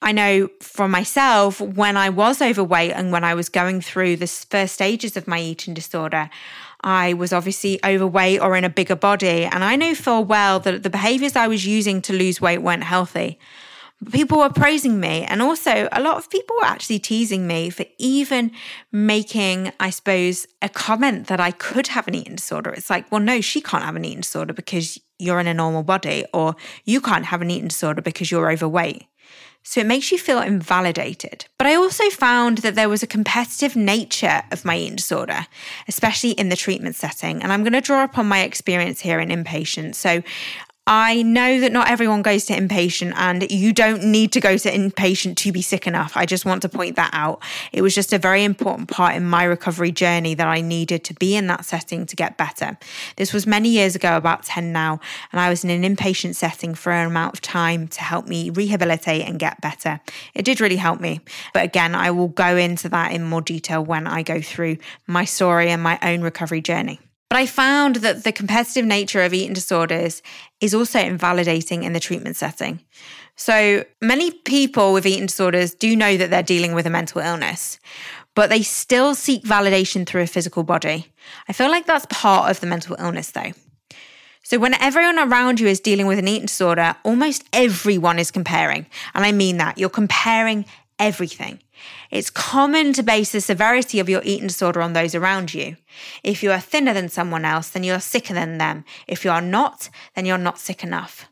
I 0.00 0.12
know 0.12 0.48
for 0.60 0.88
myself, 0.88 1.60
when 1.60 1.96
I 1.96 2.08
was 2.08 2.40
overweight 2.40 2.92
and 2.92 3.10
when 3.10 3.24
I 3.24 3.34
was 3.34 3.48
going 3.48 3.80
through 3.80 4.16
the 4.16 4.28
first 4.28 4.74
stages 4.74 5.16
of 5.16 5.26
my 5.26 5.40
eating 5.40 5.74
disorder, 5.74 6.30
I 6.82 7.14
was 7.14 7.32
obviously 7.32 7.80
overweight 7.84 8.40
or 8.40 8.56
in 8.56 8.62
a 8.62 8.70
bigger 8.70 8.94
body. 8.94 9.44
And 9.44 9.64
I 9.64 9.74
know 9.74 9.94
full 9.94 10.24
well 10.24 10.60
that 10.60 10.84
the 10.84 10.90
behaviors 10.90 11.34
I 11.34 11.48
was 11.48 11.66
using 11.66 12.00
to 12.02 12.12
lose 12.12 12.40
weight 12.40 12.58
weren't 12.58 12.84
healthy 12.84 13.40
people 14.12 14.38
were 14.38 14.50
praising 14.50 15.00
me. 15.00 15.24
And 15.24 15.42
also, 15.42 15.88
a 15.92 16.00
lot 16.00 16.16
of 16.16 16.30
people 16.30 16.56
were 16.56 16.66
actually 16.66 16.98
teasing 16.98 17.46
me 17.46 17.70
for 17.70 17.84
even 17.98 18.52
making, 18.92 19.72
I 19.80 19.90
suppose, 19.90 20.46
a 20.62 20.68
comment 20.68 21.26
that 21.26 21.40
I 21.40 21.50
could 21.50 21.88
have 21.88 22.08
an 22.08 22.14
eating 22.14 22.36
disorder. 22.36 22.70
It's 22.70 22.90
like, 22.90 23.10
well, 23.10 23.20
no, 23.20 23.40
she 23.40 23.60
can't 23.60 23.84
have 23.84 23.96
an 23.96 24.04
eating 24.04 24.20
disorder 24.20 24.52
because 24.52 24.98
you're 25.18 25.40
in 25.40 25.48
a 25.48 25.54
normal 25.54 25.82
body, 25.82 26.24
or 26.32 26.54
you 26.84 27.00
can't 27.00 27.26
have 27.26 27.42
an 27.42 27.50
eating 27.50 27.68
disorder 27.68 28.02
because 28.02 28.30
you're 28.30 28.50
overweight. 28.50 29.04
So 29.64 29.80
it 29.80 29.86
makes 29.86 30.10
you 30.10 30.18
feel 30.18 30.40
invalidated. 30.40 31.44
But 31.58 31.66
I 31.66 31.74
also 31.74 32.08
found 32.08 32.58
that 32.58 32.74
there 32.74 32.88
was 32.88 33.02
a 33.02 33.06
competitive 33.06 33.76
nature 33.76 34.42
of 34.50 34.64
my 34.64 34.78
eating 34.78 34.96
disorder, 34.96 35.46
especially 35.88 36.30
in 36.30 36.48
the 36.48 36.56
treatment 36.56 36.94
setting. 36.94 37.42
And 37.42 37.52
I'm 37.52 37.64
going 37.64 37.74
to 37.74 37.80
draw 37.80 38.04
upon 38.04 38.26
my 38.26 38.40
experience 38.44 39.00
here 39.00 39.20
in 39.20 39.28
inpatient. 39.28 39.94
So 39.94 40.22
I 40.90 41.20
know 41.20 41.60
that 41.60 41.70
not 41.70 41.90
everyone 41.90 42.22
goes 42.22 42.46
to 42.46 42.54
inpatient 42.54 43.12
and 43.14 43.50
you 43.52 43.74
don't 43.74 44.04
need 44.04 44.32
to 44.32 44.40
go 44.40 44.56
to 44.56 44.72
inpatient 44.72 45.36
to 45.36 45.52
be 45.52 45.60
sick 45.60 45.86
enough. 45.86 46.16
I 46.16 46.24
just 46.24 46.46
want 46.46 46.62
to 46.62 46.70
point 46.70 46.96
that 46.96 47.10
out. 47.12 47.42
It 47.72 47.82
was 47.82 47.94
just 47.94 48.14
a 48.14 48.18
very 48.18 48.42
important 48.42 48.88
part 48.88 49.14
in 49.14 49.28
my 49.28 49.44
recovery 49.44 49.92
journey 49.92 50.32
that 50.32 50.46
I 50.46 50.62
needed 50.62 51.04
to 51.04 51.12
be 51.12 51.36
in 51.36 51.46
that 51.48 51.66
setting 51.66 52.06
to 52.06 52.16
get 52.16 52.38
better. 52.38 52.78
This 53.16 53.34
was 53.34 53.46
many 53.46 53.68
years 53.68 53.96
ago, 53.96 54.16
about 54.16 54.44
10 54.44 54.72
now, 54.72 54.98
and 55.30 55.42
I 55.42 55.50
was 55.50 55.62
in 55.62 55.68
an 55.68 55.82
inpatient 55.82 56.36
setting 56.36 56.74
for 56.74 56.90
an 56.90 57.06
amount 57.06 57.34
of 57.34 57.42
time 57.42 57.88
to 57.88 58.00
help 58.00 58.26
me 58.26 58.48
rehabilitate 58.48 59.26
and 59.28 59.38
get 59.38 59.60
better. 59.60 60.00
It 60.32 60.46
did 60.46 60.58
really 60.58 60.76
help 60.76 61.00
me. 61.00 61.20
But 61.52 61.64
again, 61.64 61.94
I 61.94 62.12
will 62.12 62.28
go 62.28 62.56
into 62.56 62.88
that 62.88 63.12
in 63.12 63.24
more 63.24 63.42
detail 63.42 63.84
when 63.84 64.06
I 64.06 64.22
go 64.22 64.40
through 64.40 64.78
my 65.06 65.26
story 65.26 65.68
and 65.68 65.82
my 65.82 65.98
own 66.00 66.22
recovery 66.22 66.62
journey. 66.62 66.98
But 67.28 67.38
I 67.38 67.46
found 67.46 67.96
that 67.96 68.24
the 68.24 68.32
competitive 68.32 68.86
nature 68.86 69.22
of 69.22 69.34
eating 69.34 69.52
disorders 69.52 70.22
is 70.60 70.74
also 70.74 70.98
invalidating 70.98 71.82
in 71.82 71.92
the 71.92 72.00
treatment 72.00 72.36
setting. 72.36 72.80
So 73.36 73.84
many 74.00 74.30
people 74.30 74.92
with 74.92 75.06
eating 75.06 75.26
disorders 75.26 75.74
do 75.74 75.94
know 75.94 76.16
that 76.16 76.30
they're 76.30 76.42
dealing 76.42 76.74
with 76.74 76.86
a 76.86 76.90
mental 76.90 77.20
illness, 77.20 77.78
but 78.34 78.50
they 78.50 78.62
still 78.62 79.14
seek 79.14 79.44
validation 79.44 80.06
through 80.06 80.22
a 80.22 80.26
physical 80.26 80.62
body. 80.62 81.12
I 81.48 81.52
feel 81.52 81.70
like 81.70 81.86
that's 81.86 82.06
part 82.10 82.50
of 82.50 82.60
the 82.60 82.66
mental 82.66 82.96
illness 82.98 83.30
though. 83.30 83.52
So, 84.42 84.58
when 84.58 84.74
everyone 84.74 85.18
around 85.18 85.60
you 85.60 85.66
is 85.66 85.78
dealing 85.78 86.06
with 86.06 86.18
an 86.18 86.26
eating 86.26 86.46
disorder, 86.46 86.96
almost 87.04 87.44
everyone 87.52 88.18
is 88.18 88.30
comparing. 88.30 88.86
And 89.14 89.24
I 89.24 89.30
mean 89.30 89.58
that. 89.58 89.76
You're 89.76 89.90
comparing 89.90 90.64
everything. 90.98 91.60
It's 92.10 92.30
common 92.30 92.92
to 92.94 93.02
base 93.02 93.32
the 93.32 93.40
severity 93.40 94.00
of 94.00 94.08
your 94.08 94.22
eating 94.24 94.48
disorder 94.48 94.80
on 94.80 94.92
those 94.92 95.14
around 95.14 95.54
you. 95.54 95.76
If 96.22 96.42
you 96.42 96.50
are 96.52 96.60
thinner 96.60 96.94
than 96.94 97.08
someone 97.08 97.44
else, 97.44 97.68
then 97.68 97.84
you're 97.84 98.00
sicker 98.00 98.34
than 98.34 98.58
them. 98.58 98.84
If 99.06 99.24
you 99.24 99.30
are 99.30 99.40
not, 99.40 99.90
then 100.14 100.26
you're 100.26 100.38
not 100.38 100.58
sick 100.58 100.82
enough. 100.82 101.28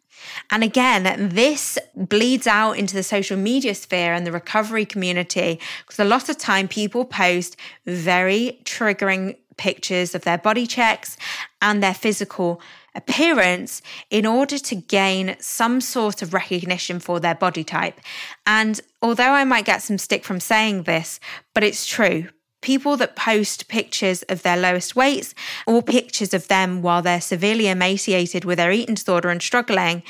And 0.51 0.65
again, 0.65 1.29
this 1.29 1.79
bleeds 1.95 2.47
out 2.47 2.73
into 2.73 2.95
the 2.95 3.03
social 3.03 3.37
media 3.37 3.75
sphere 3.75 4.13
and 4.13 4.27
the 4.27 4.33
recovery 4.33 4.85
community 4.85 5.61
because 5.85 5.99
a 5.99 6.05
lot 6.05 6.29
of 6.29 6.39
time 6.39 6.69
people 6.69 7.05
post 7.05 7.57
very 7.85 8.59
triggering 8.65 9.37
pictures 9.57 10.15
of 10.15 10.23
their 10.23 10.39
body 10.39 10.67
checks 10.67 11.17
and 11.63 11.83
their 11.83 11.95
physical 11.95 12.61
appearance 12.97 13.83
in 14.11 14.27
order 14.27 14.59
to 14.59 14.75
gain 14.75 15.37
some 15.39 15.81
sort 15.81 16.23
of 16.23 16.35
recognition 16.35 16.99
for 16.99 17.21
their 17.21 17.35
body 17.35 17.65
type. 17.65 18.01
And 18.47 18.81
although 19.03 19.33
I 19.33 19.45
might 19.45 19.65
get 19.65 19.83
some 19.83 19.99
stick 19.99 20.25
from 20.25 20.41
saying 20.41 20.85
this, 20.85 21.21
but 21.55 21.63
it's 21.63 21.87
true. 21.87 22.29
People 22.63 22.97
that 22.97 23.15
post 23.15 23.69
pictures 23.69 24.23
of 24.25 24.43
their 24.43 24.57
lowest 24.57 24.97
weights 24.97 25.35
or 25.67 25.83
pictures 25.83 26.35
of 26.35 26.49
them 26.49 26.83
while 26.83 27.03
they're 27.03 27.21
severely 27.21 27.69
emaciated 27.69 28.45
with 28.45 28.59
their 28.59 28.73
eating 28.73 28.97
disorder 28.97 29.29
and 29.29 29.41
struggling 29.41 30.03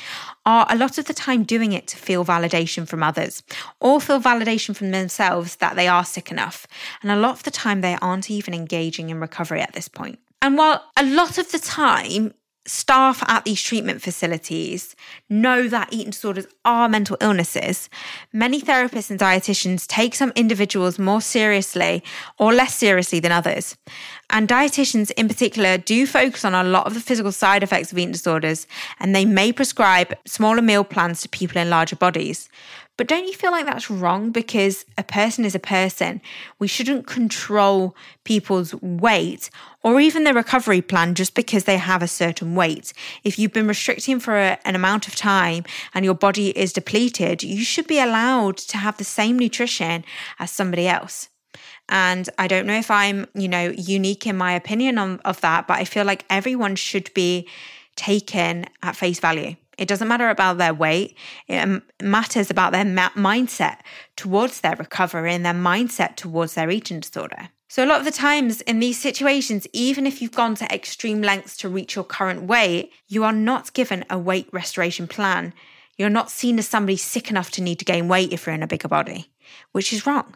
are 0.45 0.65
a 0.69 0.75
lot 0.75 0.97
of 0.97 1.05
the 1.05 1.13
time 1.13 1.43
doing 1.43 1.73
it 1.73 1.85
to 1.87 1.97
feel 1.97 2.25
validation 2.25 2.87
from 2.87 3.03
others 3.03 3.43
or 3.79 4.01
feel 4.01 4.19
validation 4.19 4.75
from 4.75 4.89
themselves 4.91 5.57
that 5.57 5.75
they 5.75 5.87
are 5.87 6.05
sick 6.05 6.31
enough. 6.31 6.65
And 7.03 7.11
a 7.11 7.17
lot 7.17 7.33
of 7.33 7.43
the 7.43 7.51
time, 7.51 7.81
they 7.81 7.97
aren't 8.01 8.31
even 8.31 8.53
engaging 8.55 9.09
in 9.09 9.19
recovery 9.19 9.61
at 9.61 9.73
this 9.73 9.89
point. 9.89 10.17
And 10.41 10.57
while 10.57 10.83
a 10.95 11.05
lot 11.05 11.37
of 11.37 11.51
the 11.51 11.59
time 11.59 12.33
staff 12.67 13.23
at 13.27 13.45
these 13.45 13.61
treatment 13.61 14.01
facilities 14.01 14.95
know 15.29 15.67
that 15.67 15.91
eating 15.91 16.11
disorders 16.11 16.47
are 16.65 16.89
mental 16.89 17.17
illnesses, 17.21 17.89
many 18.33 18.61
therapists 18.61 19.09
and 19.09 19.19
dietitians 19.19 19.87
take 19.87 20.13
some 20.13 20.33
individuals 20.35 20.99
more 20.99 21.21
seriously 21.21 22.03
or 22.37 22.53
less 22.53 22.75
seriously 22.75 23.19
than 23.19 23.31
others. 23.31 23.77
And 24.29 24.47
dietitians 24.47 25.11
in 25.11 25.27
particular 25.27 25.77
do 25.77 26.05
focus 26.05 26.43
on 26.43 26.53
a 26.53 26.63
lot 26.63 26.85
of 26.85 26.93
the 26.93 26.99
physical 26.99 27.31
side 27.31 27.63
effects 27.63 27.91
of 27.91 27.97
eating 27.97 28.11
disorders, 28.11 28.67
and 28.99 29.15
they 29.15 29.25
may 29.25 29.51
prescribe 29.51 30.13
smaller 30.25 30.61
meal 30.61 30.83
plans 30.83 31.21
to 31.21 31.29
people 31.29 31.61
in 31.61 31.69
larger 31.69 31.95
bodies. 31.95 32.49
But 32.97 33.07
don't 33.07 33.27
you 33.27 33.33
feel 33.33 33.51
like 33.51 33.65
that's 33.65 33.91
wrong? 33.91 34.31
Because 34.31 34.85
a 34.97 35.03
person 35.03 35.45
is 35.45 35.53
a 35.53 35.59
person. 35.59 36.19
We 36.57 36.67
shouldn't 36.67 37.05
control 37.05 37.95
people's 38.23 38.73
weight 38.81 39.51
or 39.83 40.01
even 40.01 40.23
their 40.23 40.33
recovery 40.33 40.81
plan 40.81 41.13
just 41.13 41.35
because 41.35 41.65
they 41.65 41.77
have 41.77 42.01
a 42.01 42.07
certain 42.07 42.55
weight. 42.55 42.93
If 43.23 43.37
you've 43.37 43.53
been 43.53 43.67
restricting 43.67 44.19
for 44.19 44.35
a, 44.35 44.57
an 44.65 44.75
amount 44.75 45.07
of 45.07 45.15
time 45.15 45.63
and 45.93 46.03
your 46.03 46.15
body 46.15 46.49
is 46.57 46.73
depleted, 46.73 47.43
you 47.43 47.63
should 47.63 47.87
be 47.87 47.99
allowed 47.99 48.57
to 48.57 48.77
have 48.77 48.97
the 48.97 49.03
same 49.03 49.37
nutrition 49.37 50.03
as 50.39 50.49
somebody 50.49 50.87
else. 50.87 51.29
And 51.89 52.29
I 52.37 52.47
don't 52.47 52.65
know 52.65 52.77
if 52.77 52.91
I'm, 52.91 53.27
you 53.33 53.47
know, 53.47 53.69
unique 53.77 54.27
in 54.27 54.37
my 54.37 54.53
opinion 54.53 54.97
on, 54.97 55.19
of 55.19 55.39
that, 55.41 55.67
but 55.67 55.77
I 55.77 55.85
feel 55.85 56.03
like 56.03 56.25
everyone 56.29 56.75
should 56.75 57.13
be 57.13 57.47
taken 57.95 58.65
at 58.81 58.95
face 58.95 59.19
value. 59.19 59.55
It 59.77 59.87
doesn't 59.87 60.07
matter 60.07 60.29
about 60.29 60.57
their 60.57 60.73
weight. 60.73 61.17
Um, 61.49 61.83
it 61.99 62.05
matters 62.05 62.49
about 62.49 62.71
their 62.71 62.85
ma- 62.85 63.09
mindset 63.09 63.79
towards 64.15 64.61
their 64.61 64.75
recovery 64.75 65.33
and 65.33 65.45
their 65.45 65.53
mindset 65.53 66.15
towards 66.15 66.55
their 66.55 66.69
eating 66.69 66.99
disorder. 66.99 67.49
So, 67.69 67.83
a 67.83 67.87
lot 67.87 67.99
of 67.99 68.05
the 68.05 68.11
times 68.11 68.61
in 68.61 68.79
these 68.79 68.97
situations, 68.97 69.67
even 69.73 70.07
if 70.07 70.21
you've 70.21 70.31
gone 70.31 70.55
to 70.55 70.73
extreme 70.73 71.21
lengths 71.21 71.57
to 71.57 71.69
reach 71.69 71.95
your 71.95 72.05
current 72.05 72.43
weight, 72.43 72.91
you 73.07 73.23
are 73.23 73.33
not 73.33 73.73
given 73.73 74.05
a 74.09 74.17
weight 74.17 74.47
restoration 74.51 75.07
plan. 75.07 75.53
You're 75.97 76.09
not 76.09 76.31
seen 76.31 76.59
as 76.59 76.67
somebody 76.67 76.95
sick 76.95 77.29
enough 77.29 77.51
to 77.51 77.61
need 77.61 77.79
to 77.79 77.85
gain 77.85 78.07
weight 78.07 78.31
if 78.31 78.45
you're 78.45 78.55
in 78.55 78.63
a 78.63 78.67
bigger 78.67 78.87
body, 78.87 79.31
which 79.73 79.91
is 79.91 80.07
wrong. 80.07 80.33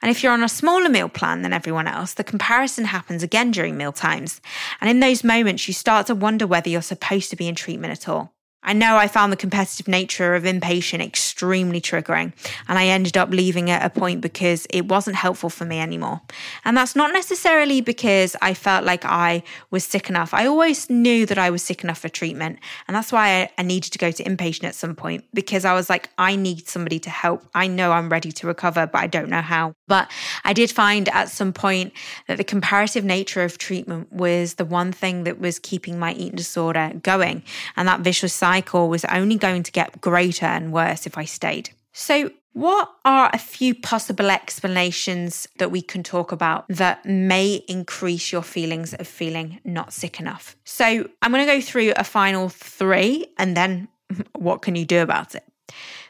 And 0.00 0.10
if 0.10 0.22
you're 0.22 0.32
on 0.32 0.44
a 0.44 0.48
smaller 0.48 0.88
meal 0.88 1.08
plan 1.08 1.42
than 1.42 1.52
everyone 1.52 1.88
else, 1.88 2.14
the 2.14 2.24
comparison 2.24 2.84
happens 2.84 3.22
again 3.22 3.50
during 3.50 3.76
meal 3.76 3.92
times. 3.92 4.40
And 4.80 4.90
in 4.90 5.00
those 5.00 5.24
moments, 5.24 5.66
you 5.66 5.74
start 5.74 6.06
to 6.06 6.14
wonder 6.14 6.46
whether 6.46 6.68
you're 6.68 6.82
supposed 6.82 7.30
to 7.30 7.36
be 7.36 7.48
in 7.48 7.54
treatment 7.54 7.92
at 7.92 8.08
all. 8.08 8.31
I 8.64 8.72
know 8.72 8.96
I 8.96 9.08
found 9.08 9.32
the 9.32 9.36
competitive 9.36 9.88
nature 9.88 10.34
of 10.34 10.44
inpatient 10.44 11.00
extremely 11.00 11.80
triggering, 11.80 12.32
and 12.68 12.78
I 12.78 12.86
ended 12.86 13.16
up 13.16 13.30
leaving 13.30 13.70
at 13.70 13.84
a 13.84 13.90
point 13.90 14.20
because 14.20 14.66
it 14.70 14.86
wasn't 14.86 15.16
helpful 15.16 15.50
for 15.50 15.64
me 15.64 15.80
anymore. 15.80 16.20
And 16.64 16.76
that's 16.76 16.94
not 16.94 17.12
necessarily 17.12 17.80
because 17.80 18.36
I 18.40 18.54
felt 18.54 18.84
like 18.84 19.04
I 19.04 19.42
was 19.70 19.84
sick 19.84 20.08
enough. 20.08 20.32
I 20.32 20.46
always 20.46 20.88
knew 20.88 21.26
that 21.26 21.38
I 21.38 21.50
was 21.50 21.62
sick 21.62 21.82
enough 21.82 21.98
for 21.98 22.08
treatment, 22.08 22.58
and 22.86 22.96
that's 22.96 23.10
why 23.10 23.50
I, 23.58 23.62
needed 23.62 23.92
to 23.92 23.98
go 23.98 24.10
to 24.10 24.24
inpatient 24.24 24.64
at 24.64 24.74
some 24.74 24.94
point 24.94 25.24
because 25.32 25.64
I 25.64 25.72
was 25.72 25.88
like, 25.88 26.10
I 26.18 26.36
need 26.36 26.68
somebody 26.68 26.98
to 27.00 27.10
help. 27.10 27.44
I 27.54 27.68
know 27.68 27.92
I'm 27.92 28.10
ready 28.10 28.32
to 28.32 28.46
recover, 28.46 28.86
but 28.86 28.98
I 28.98 29.06
don't 29.06 29.28
know 29.28 29.40
how. 29.40 29.72
But 29.92 30.10
I 30.42 30.54
did 30.54 30.70
find 30.70 31.06
at 31.10 31.28
some 31.28 31.52
point 31.52 31.92
that 32.26 32.38
the 32.38 32.44
comparative 32.44 33.04
nature 33.04 33.42
of 33.42 33.58
treatment 33.58 34.10
was 34.10 34.54
the 34.54 34.64
one 34.64 34.90
thing 34.90 35.24
that 35.24 35.38
was 35.38 35.58
keeping 35.58 35.98
my 35.98 36.14
eating 36.14 36.34
disorder 36.34 36.92
going, 37.02 37.42
and 37.76 37.86
that 37.86 38.00
vicious 38.00 38.32
cycle 38.32 38.88
was 38.88 39.04
only 39.04 39.36
going 39.36 39.62
to 39.64 39.70
get 39.70 40.00
greater 40.00 40.46
and 40.46 40.72
worse 40.72 41.06
if 41.06 41.18
I 41.18 41.26
stayed. 41.26 41.68
So, 41.92 42.30
what 42.54 42.90
are 43.04 43.28
a 43.34 43.38
few 43.38 43.74
possible 43.74 44.30
explanations 44.30 45.46
that 45.58 45.70
we 45.70 45.82
can 45.82 46.02
talk 46.02 46.32
about 46.32 46.66
that 46.68 47.04
may 47.04 47.62
increase 47.68 48.32
your 48.32 48.42
feelings 48.42 48.94
of 48.94 49.06
feeling 49.06 49.60
not 49.62 49.92
sick 49.92 50.18
enough? 50.18 50.56
So, 50.64 51.06
I'm 51.20 51.32
going 51.32 51.46
to 51.46 51.52
go 51.52 51.60
through 51.60 51.92
a 51.96 52.04
final 52.04 52.48
three 52.48 53.26
and 53.36 53.54
then 53.54 53.88
what 54.32 54.62
can 54.62 54.74
you 54.74 54.86
do 54.86 55.02
about 55.02 55.34
it? 55.34 55.44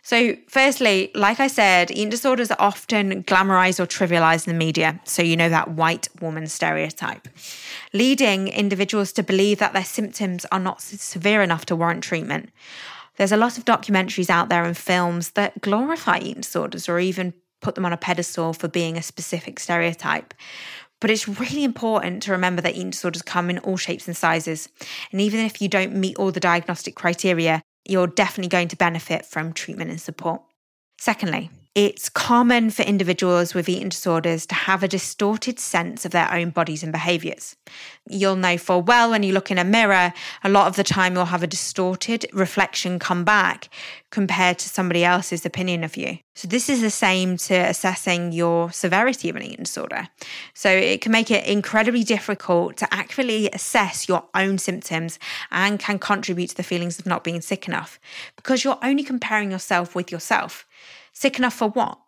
So, 0.02 0.36
firstly, 0.48 1.10
like 1.14 1.38
I 1.38 1.46
said, 1.46 1.90
eating 1.92 2.10
disorders 2.10 2.50
are 2.50 2.60
often 2.60 3.22
glamorized 3.22 3.78
or 3.78 3.86
trivialized 3.86 4.48
in 4.48 4.52
the 4.52 4.58
media. 4.58 5.00
So, 5.04 5.22
you 5.22 5.36
know, 5.36 5.48
that 5.48 5.70
white 5.70 6.08
woman 6.20 6.48
stereotype, 6.48 7.28
leading 7.92 8.48
individuals 8.48 9.12
to 9.12 9.22
believe 9.22 9.58
that 9.60 9.72
their 9.72 9.84
symptoms 9.84 10.44
are 10.50 10.58
not 10.58 10.80
severe 10.80 11.42
enough 11.42 11.66
to 11.66 11.76
warrant 11.76 12.02
treatment. 12.02 12.50
There's 13.16 13.32
a 13.32 13.36
lot 13.36 13.58
of 13.58 13.64
documentaries 13.64 14.30
out 14.30 14.48
there 14.48 14.64
and 14.64 14.76
films 14.76 15.32
that 15.32 15.60
glorify 15.60 16.18
eating 16.18 16.42
disorders 16.42 16.88
or 16.88 16.98
even 16.98 17.34
put 17.60 17.76
them 17.76 17.86
on 17.86 17.92
a 17.92 17.96
pedestal 17.96 18.52
for 18.52 18.68
being 18.68 18.96
a 18.96 19.02
specific 19.02 19.60
stereotype. 19.60 20.34
But 21.00 21.10
it's 21.10 21.26
really 21.26 21.64
important 21.64 22.22
to 22.24 22.32
remember 22.32 22.62
that 22.62 22.74
eating 22.74 22.90
disorders 22.90 23.22
come 23.22 23.50
in 23.50 23.58
all 23.58 23.76
shapes 23.76 24.06
and 24.06 24.16
sizes. 24.16 24.68
And 25.10 25.20
even 25.20 25.40
if 25.40 25.60
you 25.60 25.68
don't 25.68 25.94
meet 25.94 26.16
all 26.16 26.30
the 26.30 26.40
diagnostic 26.40 26.94
criteria, 26.94 27.61
you're 27.84 28.06
definitely 28.06 28.48
going 28.48 28.68
to 28.68 28.76
benefit 28.76 29.26
from 29.26 29.52
treatment 29.52 29.90
and 29.90 30.00
support. 30.00 30.42
Secondly, 30.98 31.50
It's 31.74 32.10
common 32.10 32.68
for 32.68 32.82
individuals 32.82 33.54
with 33.54 33.66
eating 33.66 33.88
disorders 33.88 34.44
to 34.44 34.54
have 34.54 34.82
a 34.82 34.88
distorted 34.88 35.58
sense 35.58 36.04
of 36.04 36.12
their 36.12 36.30
own 36.30 36.50
bodies 36.50 36.82
and 36.82 36.92
behaviors. 36.92 37.56
You'll 38.06 38.36
know 38.36 38.58
full 38.58 38.82
well 38.82 39.08
when 39.08 39.22
you 39.22 39.32
look 39.32 39.50
in 39.50 39.56
a 39.56 39.64
mirror, 39.64 40.12
a 40.44 40.50
lot 40.50 40.66
of 40.66 40.76
the 40.76 40.84
time 40.84 41.14
you'll 41.14 41.24
have 41.24 41.42
a 41.42 41.46
distorted 41.46 42.26
reflection 42.34 42.98
come 42.98 43.24
back 43.24 43.70
compared 44.10 44.58
to 44.58 44.68
somebody 44.68 45.02
else's 45.02 45.46
opinion 45.46 45.82
of 45.82 45.96
you. 45.96 46.18
So, 46.34 46.46
this 46.46 46.68
is 46.68 46.82
the 46.82 46.90
same 46.90 47.38
to 47.38 47.54
assessing 47.54 48.32
your 48.32 48.70
severity 48.70 49.30
of 49.30 49.36
an 49.36 49.42
eating 49.42 49.64
disorder. 49.64 50.08
So, 50.52 50.70
it 50.70 51.00
can 51.00 51.12
make 51.12 51.30
it 51.30 51.46
incredibly 51.46 52.04
difficult 52.04 52.76
to 52.78 52.94
accurately 52.94 53.48
assess 53.50 54.08
your 54.08 54.24
own 54.34 54.58
symptoms 54.58 55.18
and 55.50 55.78
can 55.78 55.98
contribute 55.98 56.48
to 56.48 56.56
the 56.56 56.62
feelings 56.62 56.98
of 56.98 57.06
not 57.06 57.24
being 57.24 57.40
sick 57.40 57.66
enough 57.66 57.98
because 58.36 58.62
you're 58.62 58.78
only 58.82 59.04
comparing 59.04 59.50
yourself 59.50 59.94
with 59.94 60.12
yourself. 60.12 60.66
Sick 61.12 61.38
enough 61.38 61.54
for 61.54 61.68
what? 61.68 61.98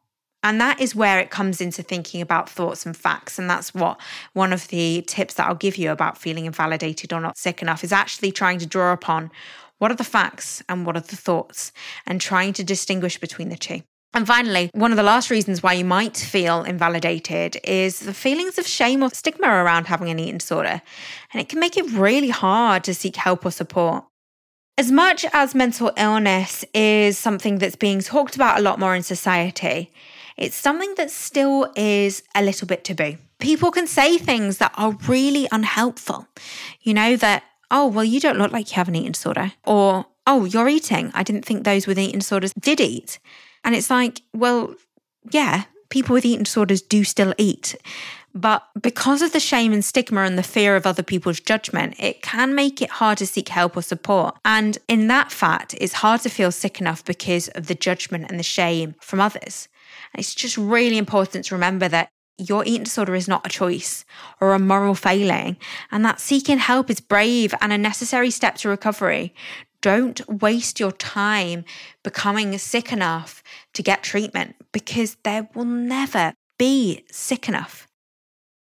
And 0.42 0.60
that 0.60 0.78
is 0.78 0.94
where 0.94 1.18
it 1.20 1.30
comes 1.30 1.62
into 1.62 1.82
thinking 1.82 2.20
about 2.20 2.50
thoughts 2.50 2.84
and 2.84 2.94
facts. 2.94 3.38
And 3.38 3.48
that's 3.48 3.74
what 3.74 3.98
one 4.34 4.52
of 4.52 4.68
the 4.68 5.02
tips 5.06 5.34
that 5.34 5.48
I'll 5.48 5.54
give 5.54 5.78
you 5.78 5.90
about 5.90 6.18
feeling 6.18 6.44
invalidated 6.44 7.14
or 7.14 7.20
not 7.20 7.38
sick 7.38 7.62
enough 7.62 7.82
is 7.82 7.92
actually 7.92 8.30
trying 8.30 8.58
to 8.58 8.66
draw 8.66 8.92
upon 8.92 9.30
what 9.78 9.90
are 9.90 9.96
the 9.96 10.04
facts 10.04 10.62
and 10.68 10.84
what 10.84 10.96
are 10.96 11.00
the 11.00 11.16
thoughts 11.16 11.72
and 12.06 12.20
trying 12.20 12.52
to 12.52 12.62
distinguish 12.62 13.18
between 13.18 13.48
the 13.48 13.56
two. 13.56 13.80
And 14.12 14.26
finally, 14.26 14.70
one 14.74 14.92
of 14.92 14.96
the 14.96 15.02
last 15.02 15.30
reasons 15.30 15.62
why 15.62 15.72
you 15.72 15.84
might 15.84 16.16
feel 16.16 16.62
invalidated 16.62 17.58
is 17.64 18.00
the 18.00 18.14
feelings 18.14 18.58
of 18.58 18.66
shame 18.66 19.02
or 19.02 19.10
stigma 19.10 19.48
around 19.48 19.86
having 19.86 20.08
an 20.08 20.20
eating 20.20 20.38
disorder. 20.38 20.82
And 21.32 21.40
it 21.40 21.48
can 21.48 21.58
make 21.58 21.76
it 21.76 21.90
really 21.90 22.28
hard 22.28 22.84
to 22.84 22.94
seek 22.94 23.16
help 23.16 23.44
or 23.44 23.50
support. 23.50 24.04
As 24.76 24.90
much 24.90 25.24
as 25.32 25.54
mental 25.54 25.92
illness 25.96 26.64
is 26.74 27.16
something 27.16 27.58
that's 27.58 27.76
being 27.76 28.00
talked 28.00 28.34
about 28.34 28.58
a 28.58 28.62
lot 28.62 28.80
more 28.80 28.96
in 28.96 29.04
society, 29.04 29.92
it's 30.36 30.56
something 30.56 30.92
that 30.96 31.12
still 31.12 31.72
is 31.76 32.24
a 32.34 32.42
little 32.42 32.66
bit 32.66 32.82
taboo. 32.82 33.16
People 33.38 33.70
can 33.70 33.86
say 33.86 34.18
things 34.18 34.58
that 34.58 34.72
are 34.76 34.96
really 35.06 35.46
unhelpful. 35.52 36.26
You 36.80 36.92
know, 36.92 37.14
that, 37.16 37.44
oh, 37.70 37.86
well, 37.86 38.04
you 38.04 38.18
don't 38.18 38.38
look 38.38 38.50
like 38.50 38.70
you 38.70 38.74
have 38.74 38.88
an 38.88 38.96
eating 38.96 39.12
disorder. 39.12 39.52
Or, 39.64 40.06
oh, 40.26 40.44
you're 40.44 40.68
eating. 40.68 41.12
I 41.14 41.22
didn't 41.22 41.44
think 41.44 41.62
those 41.62 41.86
with 41.86 41.98
eating 41.98 42.18
disorders 42.18 42.52
did 42.54 42.80
eat. 42.80 43.20
And 43.62 43.76
it's 43.76 43.90
like, 43.90 44.22
well, 44.32 44.74
yeah, 45.30 45.64
people 45.88 46.14
with 46.14 46.24
eating 46.24 46.42
disorders 46.42 46.82
do 46.82 47.04
still 47.04 47.32
eat. 47.38 47.76
But 48.34 48.66
because 48.80 49.22
of 49.22 49.32
the 49.32 49.38
shame 49.38 49.72
and 49.72 49.84
stigma 49.84 50.22
and 50.22 50.36
the 50.36 50.42
fear 50.42 50.74
of 50.74 50.86
other 50.86 51.04
people's 51.04 51.38
judgment, 51.38 51.94
it 52.00 52.20
can 52.20 52.54
make 52.54 52.82
it 52.82 52.90
hard 52.90 53.18
to 53.18 53.26
seek 53.26 53.48
help 53.48 53.76
or 53.76 53.82
support. 53.82 54.36
And 54.44 54.76
in 54.88 55.06
that 55.06 55.30
fact, 55.30 55.74
it's 55.80 55.94
hard 55.94 56.22
to 56.22 56.28
feel 56.28 56.50
sick 56.50 56.80
enough 56.80 57.04
because 57.04 57.46
of 57.48 57.68
the 57.68 57.76
judgment 57.76 58.26
and 58.28 58.38
the 58.38 58.44
shame 58.44 58.96
from 59.00 59.20
others. 59.20 59.68
And 60.12 60.20
it's 60.20 60.34
just 60.34 60.56
really 60.56 60.98
important 60.98 61.44
to 61.46 61.54
remember 61.54 61.86
that 61.88 62.08
your 62.36 62.64
eating 62.64 62.82
disorder 62.82 63.14
is 63.14 63.28
not 63.28 63.46
a 63.46 63.50
choice 63.50 64.04
or 64.40 64.54
a 64.54 64.58
moral 64.58 64.96
failing, 64.96 65.56
and 65.92 66.04
that 66.04 66.18
seeking 66.18 66.58
help 66.58 66.90
is 66.90 66.98
brave 66.98 67.54
and 67.60 67.72
a 67.72 67.78
necessary 67.78 68.30
step 68.30 68.56
to 68.56 68.68
recovery. 68.68 69.32
Don't 69.80 70.26
waste 70.28 70.80
your 70.80 70.90
time 70.92 71.64
becoming 72.02 72.58
sick 72.58 72.92
enough 72.92 73.44
to 73.74 73.82
get 73.82 74.02
treatment 74.02 74.56
because 74.72 75.16
there 75.22 75.48
will 75.54 75.64
never 75.64 76.34
be 76.58 77.04
sick 77.12 77.48
enough. 77.48 77.86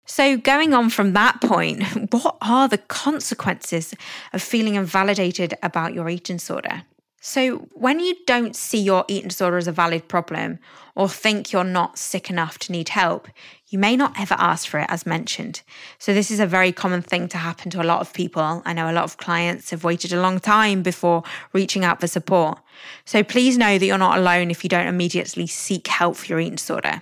So, 0.09 0.37
going 0.37 0.73
on 0.73 0.89
from 0.89 1.11
that 1.13 1.41
point, 1.41 1.83
what 2.13 2.37
are 2.41 2.69
the 2.69 2.77
consequences 2.77 3.93
of 4.31 4.41
feeling 4.41 4.75
invalidated 4.75 5.53
about 5.61 5.93
your 5.93 6.07
eating 6.07 6.37
disorder? 6.37 6.83
So, 7.19 7.67
when 7.73 7.99
you 7.99 8.15
don't 8.25 8.55
see 8.55 8.79
your 8.79 9.03
eating 9.09 9.27
disorder 9.27 9.57
as 9.57 9.67
a 9.67 9.73
valid 9.73 10.07
problem 10.07 10.59
or 10.95 11.09
think 11.09 11.51
you're 11.51 11.65
not 11.65 11.97
sick 11.97 12.29
enough 12.29 12.57
to 12.59 12.71
need 12.71 12.87
help, 12.87 13.27
you 13.67 13.77
may 13.77 13.97
not 13.97 14.17
ever 14.17 14.35
ask 14.37 14.69
for 14.69 14.79
it, 14.79 14.87
as 14.89 15.05
mentioned. 15.05 15.61
So, 15.99 16.13
this 16.13 16.31
is 16.31 16.39
a 16.39 16.47
very 16.47 16.71
common 16.71 17.01
thing 17.01 17.27
to 17.27 17.37
happen 17.37 17.69
to 17.71 17.81
a 17.81 17.83
lot 17.83 17.99
of 17.99 18.13
people. 18.13 18.61
I 18.63 18.71
know 18.71 18.89
a 18.89 18.93
lot 18.93 19.03
of 19.03 19.17
clients 19.17 19.71
have 19.71 19.83
waited 19.83 20.13
a 20.13 20.21
long 20.21 20.39
time 20.39 20.83
before 20.83 21.23
reaching 21.51 21.83
out 21.83 21.99
for 21.99 22.07
support. 22.07 22.59
So, 23.03 23.25
please 23.25 23.57
know 23.57 23.77
that 23.77 23.85
you're 23.85 23.97
not 23.97 24.19
alone 24.19 24.51
if 24.51 24.63
you 24.63 24.69
don't 24.69 24.87
immediately 24.87 25.47
seek 25.47 25.87
help 25.87 26.15
for 26.15 26.27
your 26.27 26.39
eating 26.39 26.55
disorder. 26.55 27.01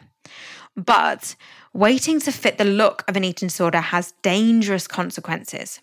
But 0.76 1.36
waiting 1.74 2.20
to 2.22 2.32
fit 2.32 2.58
the 2.58 2.66
look 2.66 3.04
of 3.08 3.16
an 3.16 3.24
eating 3.24 3.48
disorder 3.48 3.80
has 3.80 4.14
dangerous 4.22 4.88
consequences. 4.88 5.80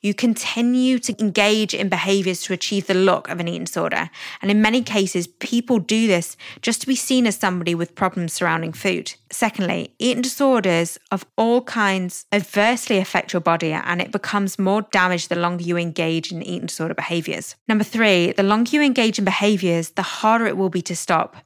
You 0.00 0.12
continue 0.12 0.98
to 0.98 1.14
engage 1.20 1.72
in 1.72 1.88
behaviors 1.88 2.42
to 2.42 2.52
achieve 2.52 2.88
the 2.88 2.94
look 2.94 3.28
of 3.28 3.38
an 3.38 3.46
eating 3.46 3.64
disorder. 3.64 4.10
And 4.40 4.50
in 4.50 4.60
many 4.60 4.82
cases, 4.82 5.28
people 5.28 5.78
do 5.78 6.08
this 6.08 6.36
just 6.60 6.80
to 6.80 6.86
be 6.88 6.96
seen 6.96 7.26
as 7.28 7.36
somebody 7.36 7.74
with 7.74 7.94
problems 7.94 8.32
surrounding 8.32 8.72
food. 8.72 9.14
Secondly, 9.30 9.94
eating 10.00 10.22
disorders 10.22 10.98
of 11.12 11.24
all 11.36 11.62
kinds 11.62 12.26
adversely 12.32 12.98
affect 12.98 13.32
your 13.32 13.40
body 13.40 13.72
and 13.72 14.02
it 14.02 14.10
becomes 14.10 14.58
more 14.58 14.82
damaged 14.90 15.28
the 15.28 15.36
longer 15.36 15.62
you 15.62 15.76
engage 15.76 16.32
in 16.32 16.42
eating 16.42 16.66
disorder 16.66 16.94
behaviors. 16.94 17.54
Number 17.68 17.84
three, 17.84 18.32
the 18.32 18.42
longer 18.42 18.70
you 18.72 18.82
engage 18.82 19.18
in 19.18 19.24
behaviors, 19.24 19.90
the 19.90 20.02
harder 20.02 20.46
it 20.46 20.56
will 20.56 20.70
be 20.70 20.82
to 20.82 20.96
stop. 20.96 21.36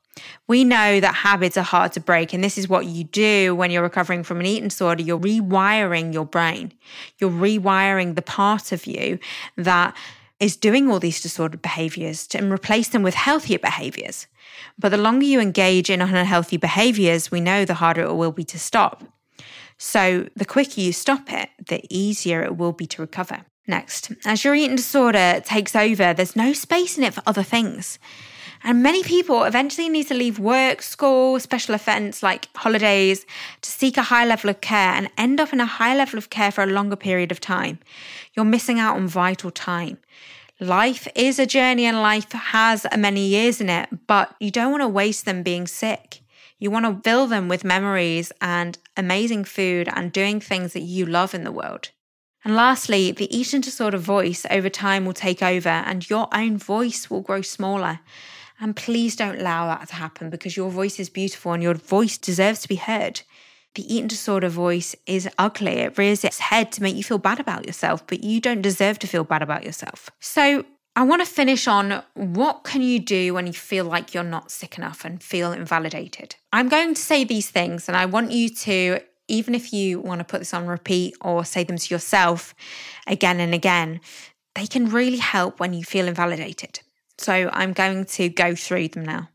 We 0.47 0.65
know 0.65 1.01
that 1.01 1.15
habits 1.15 1.57
are 1.57 1.63
hard 1.63 1.93
to 1.93 2.01
break, 2.01 2.33
and 2.33 2.43
this 2.43 2.57
is 2.57 2.69
what 2.69 2.87
you 2.87 3.05
do 3.05 3.55
when 3.55 3.71
you're 3.71 3.83
recovering 3.83 4.23
from 4.23 4.41
an 4.41 4.47
eating 4.47 4.69
disorder. 4.69 5.03
You're 5.03 5.19
rewiring 5.19 6.13
your 6.13 6.27
brain, 6.27 6.73
you're 7.19 7.31
rewiring 7.31 8.15
the 8.15 8.23
part 8.23 8.73
of 8.73 8.87
you 8.87 9.19
that 9.57 9.97
is 10.39 10.57
doing 10.57 10.91
all 10.91 11.01
these 11.01 11.23
disordered 11.23 11.63
behaviors 11.63 12.29
and 12.35 12.53
replace 12.53 12.89
them 12.89 13.03
with 13.03 13.15
healthier 13.15 13.59
behaviors. 13.59 14.27
But 14.79 14.91
the 14.91 14.99
longer 14.99 15.25
you 15.25 15.41
engage 15.41 15.89
in 15.91 16.03
unhealthy 16.03 16.57
behaviors, 16.59 17.31
we 17.31 17.41
know 17.41 17.65
the 17.65 17.75
harder 17.75 18.03
it 18.03 18.15
will 18.15 18.33
be 18.33 18.45
to 18.45 18.59
stop. 18.59 19.03
So 19.79 20.29
the 20.37 20.45
quicker 20.45 20.81
you 20.81 20.93
stop 20.93 21.33
it, 21.33 21.51
the 21.67 21.83
easier 21.91 22.43
it 22.43 22.57
will 22.57 22.73
be 22.73 22.87
to 22.89 23.03
recover. 23.03 23.45
Next, 23.67 24.13
as 24.25 24.45
your 24.45 24.55
eating 24.55 24.77
disorder 24.77 25.43
takes 25.45 25.75
over, 25.75 26.15
there's 26.15 26.37
no 26.37 26.53
space 26.53 26.97
in 26.97 27.05
it 27.05 27.15
for 27.15 27.23
other 27.27 27.43
things. 27.43 27.99
And 28.67 28.83
many 28.83 29.05
people 29.05 29.45
eventually 29.45 29.89
need 29.89 30.09
to 30.09 30.15
leave 30.15 30.41
work, 30.41 30.83
school, 30.83 31.39
special 31.39 31.77
events 31.77 32.21
like 32.21 32.49
holidays 32.57 33.25
to 33.63 33.71
seek 33.71 33.97
a 33.97 34.03
high 34.03 34.27
level 34.27 34.51
of 34.51 34.61
care 34.61 34.93
and 34.93 35.09
end 35.17 35.39
up 35.39 35.53
in 35.53 35.61
a 35.61 35.67
high 35.67 35.95
level 35.95 36.19
of 36.19 36.31
care 36.31 36.51
for 36.51 36.65
a 36.65 36.67
longer 36.67 36.97
period 36.97 37.31
of 37.31 37.39
time. 37.39 37.79
You're 38.35 38.45
missing 38.45 38.81
out 38.81 38.97
on 38.97 39.07
vital 39.07 39.53
time. 39.53 39.99
Life 40.59 41.07
is 41.15 41.39
a 41.39 41.47
journey 41.47 41.85
and 41.85 42.03
life 42.03 42.33
has 42.33 42.85
many 42.97 43.25
years 43.25 43.61
in 43.61 43.71
it, 43.71 43.89
but 44.09 44.35
you 44.41 44.51
don't 44.51 44.73
want 44.73 44.83
to 44.83 44.89
waste 44.89 45.27
them 45.27 45.45
being 45.45 45.69
sick. 45.69 46.23
You 46.59 46.73
want 46.73 46.87
to 46.87 47.09
fill 47.09 47.29
them 47.29 47.47
with 47.47 47.63
memories 47.63 48.33
and 48.41 48.77
amazing 48.97 49.45
food 49.45 49.89
and 49.95 50.11
doing 50.11 50.41
things 50.41 50.73
that 50.73 50.81
you 50.81 51.07
love 51.07 51.35
in 51.35 51.45
the 51.45 51.53
world. 51.53 51.91
And 52.45 52.57
lastly, 52.57 53.13
the 53.13 53.33
eating 53.33 53.61
disorder 53.61 53.99
voice 53.99 54.45
over 54.51 54.69
time 54.69 55.05
will 55.05 55.13
take 55.13 55.41
over 55.41 55.69
and 55.69 56.11
your 56.11 56.27
own 56.33 56.59
voice 56.59 57.09
will 57.09 57.21
grow 57.21 57.43
smaller. 57.43 58.01
And 58.61 58.75
please 58.75 59.17
don't 59.17 59.39
allow 59.41 59.67
that 59.67 59.89
to 59.89 59.95
happen 59.95 60.31
because 60.31 60.57
your 60.57 60.71
voice 60.71 60.99
is 60.99 61.09
beautiful 61.09 61.53
and 61.53 61.63
your 61.63 61.75
voice 61.75 62.17
deserves 62.17 62.61
to 62.61 62.69
be 62.69 62.77
heard. 62.77 63.23
The 63.75 63.95
eating 63.95 64.09
disorder 64.09 64.49
voice 64.49 64.97
is 65.05 65.29
ugly. 65.37 65.73
It 65.73 65.99
rears 65.99 66.25
its 66.25 66.39
head 66.39 66.73
to 66.73 66.83
make 66.83 66.97
you 66.97 67.05
feel 67.05 67.19
bad 67.19 67.39
about 67.39 67.67
yourself, 67.67 68.07
but 68.07 68.25
you 68.25 68.41
don't 68.41 68.63
deserve 68.63 68.99
to 69.01 69.07
feel 69.07 69.25
bad 69.25 69.43
about 69.43 69.65
yourself. 69.65 70.09
So, 70.21 70.65
I 70.99 71.03
want 71.03 71.21
to 71.21 71.31
finish 71.31 71.69
on 71.69 72.03
what 72.15 72.65
can 72.65 72.81
you 72.81 72.99
do 72.99 73.35
when 73.35 73.47
you 73.47 73.53
feel 73.53 73.85
like 73.85 74.15
you're 74.15 74.25
not 74.25 74.51
sick 74.51 74.79
enough 74.79 75.05
and 75.05 75.23
feel 75.23 75.53
invalidated. 75.53 76.37
I'm 76.55 76.71
going 76.71 76.95
to 76.95 77.03
say 77.03 77.23
these 77.23 77.51
things 77.51 77.87
and 77.87 77.95
I 77.99 78.07
want 78.07 78.33
you 78.33 78.49
to 78.49 79.01
even 79.29 79.55
if 79.55 79.73
you 79.73 80.01
want 80.01 80.21
to 80.21 80.25
put 80.25 80.39
this 80.39 80.55
on 80.55 80.67
repeat 80.67 81.15
or 81.21 81.45
say 81.45 81.65
them 81.65 81.77
to 81.77 81.95
yourself 81.95 82.55
again 83.07 83.41
and 83.41 83.55
again, 83.55 84.01
they 84.55 84.67
can 84.67 84.89
really 84.89 85.19
help 85.19 85.61
when 85.61 85.75
you 85.75 85.85
feel 85.85 86.09
invalidated. 86.09 86.81
So 87.19 87.51
I'm 87.53 87.73
going 87.73 88.05
to 88.05 88.29
go 88.29 88.55
through 88.55 88.89
them 88.89 89.05
now. 89.05 89.29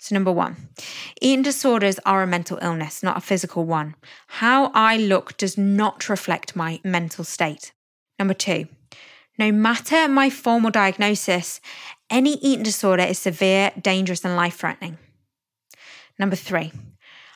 So, 0.00 0.14
number 0.14 0.30
one, 0.30 0.68
eating 1.20 1.42
disorders 1.42 1.98
are 2.06 2.22
a 2.22 2.26
mental 2.26 2.58
illness, 2.62 3.02
not 3.02 3.16
a 3.16 3.20
physical 3.20 3.64
one. 3.64 3.96
How 4.28 4.70
I 4.72 4.96
look 4.96 5.36
does 5.36 5.58
not 5.58 6.08
reflect 6.08 6.54
my 6.54 6.80
mental 6.84 7.24
state. 7.24 7.72
Number 8.16 8.34
two, 8.34 8.68
no 9.38 9.50
matter 9.50 10.08
my 10.08 10.30
formal 10.30 10.70
diagnosis, 10.70 11.60
any 12.10 12.34
eating 12.34 12.62
disorder 12.62 13.02
is 13.02 13.18
severe, 13.18 13.72
dangerous, 13.80 14.24
and 14.24 14.36
life 14.36 14.56
threatening. 14.56 14.98
Number 16.16 16.36
three, 16.36 16.72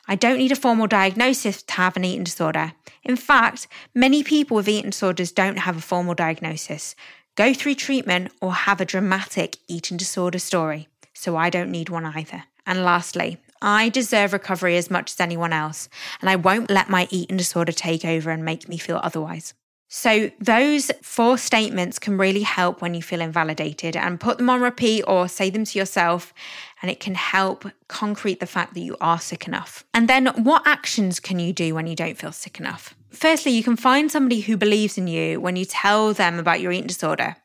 I 0.07 0.15
don't 0.15 0.37
need 0.37 0.51
a 0.51 0.55
formal 0.57 0.87
diagnosis 0.87 1.63
to 1.63 1.73
have 1.73 1.95
an 1.95 2.05
eating 2.05 2.25
disorder. 2.25 2.73
In 3.03 3.15
fact, 3.15 3.67
many 3.93 4.23
people 4.23 4.55
with 4.55 4.67
eating 4.67 4.91
disorders 4.91 5.31
don't 5.31 5.59
have 5.59 5.77
a 5.77 5.81
formal 5.81 6.13
diagnosis 6.13 6.95
go 7.35 7.53
through 7.53 7.75
treatment, 7.75 8.31
or 8.41 8.53
have 8.53 8.81
a 8.81 8.85
dramatic 8.85 9.57
eating 9.67 9.97
disorder 9.97 10.39
story. 10.39 10.87
So 11.13 11.37
I 11.37 11.49
don't 11.49 11.71
need 11.71 11.89
one 11.89 12.05
either. 12.05 12.43
And 12.65 12.83
lastly, 12.83 13.37
I 13.61 13.89
deserve 13.89 14.33
recovery 14.33 14.75
as 14.77 14.91
much 14.91 15.11
as 15.11 15.19
anyone 15.19 15.53
else, 15.53 15.87
and 16.19 16.29
I 16.29 16.35
won't 16.35 16.69
let 16.69 16.89
my 16.89 17.07
eating 17.09 17.37
disorder 17.37 17.71
take 17.71 18.03
over 18.03 18.29
and 18.29 18.43
make 18.43 18.67
me 18.67 18.77
feel 18.77 18.99
otherwise. 19.01 19.53
So, 19.95 20.31
those 20.39 20.89
four 21.03 21.37
statements 21.37 21.99
can 21.99 22.17
really 22.17 22.41
help 22.41 22.81
when 22.81 22.95
you 22.95 23.03
feel 23.03 23.21
invalidated 23.21 23.95
and 23.95 24.19
put 24.19 24.39
them 24.39 24.49
on 24.49 24.59
repeat 24.59 25.03
or 25.03 25.27
say 25.27 25.51
them 25.51 25.65
to 25.65 25.77
yourself, 25.77 26.33
and 26.81 26.89
it 26.89 26.99
can 26.99 27.13
help 27.13 27.65
concrete 27.89 28.39
the 28.39 28.47
fact 28.47 28.73
that 28.73 28.79
you 28.79 28.97
are 28.99 29.19
sick 29.19 29.47
enough. 29.47 29.85
And 29.93 30.07
then, 30.07 30.25
what 30.43 30.65
actions 30.65 31.19
can 31.19 31.37
you 31.37 31.53
do 31.53 31.75
when 31.75 31.85
you 31.85 31.95
don't 31.95 32.17
feel 32.17 32.31
sick 32.31 32.59
enough? 32.59 32.95
Firstly, 33.11 33.51
you 33.51 33.61
can 33.61 33.75
find 33.75 34.11
somebody 34.11 34.41
who 34.41 34.57
believes 34.57 34.97
in 34.97 35.05
you 35.05 35.39
when 35.39 35.55
you 35.55 35.63
tell 35.63 36.11
them 36.11 36.39
about 36.39 36.59
your 36.59 36.71
eating 36.71 36.87
disorder 36.87 37.35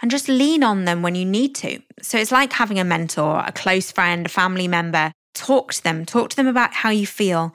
and 0.00 0.12
just 0.12 0.28
lean 0.28 0.62
on 0.62 0.84
them 0.84 1.02
when 1.02 1.16
you 1.16 1.24
need 1.24 1.56
to. 1.56 1.80
So, 2.02 2.18
it's 2.18 2.30
like 2.30 2.52
having 2.52 2.78
a 2.78 2.84
mentor, 2.84 3.42
a 3.44 3.50
close 3.50 3.90
friend, 3.90 4.26
a 4.26 4.28
family 4.28 4.68
member. 4.68 5.10
Talk 5.34 5.72
to 5.72 5.82
them, 5.82 6.06
talk 6.06 6.30
to 6.30 6.36
them 6.36 6.46
about 6.46 6.72
how 6.72 6.90
you 6.90 7.04
feel 7.04 7.52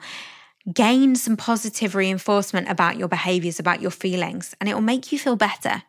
gain 0.72 1.14
some 1.14 1.36
positive 1.36 1.94
reinforcement 1.94 2.68
about 2.68 2.96
your 2.96 3.08
behaviors, 3.08 3.58
about 3.58 3.80
your 3.80 3.90
feelings, 3.90 4.54
and 4.60 4.68
it 4.68 4.74
will 4.74 4.80
make 4.80 5.12
you 5.12 5.18
feel 5.18 5.36
better. 5.36 5.82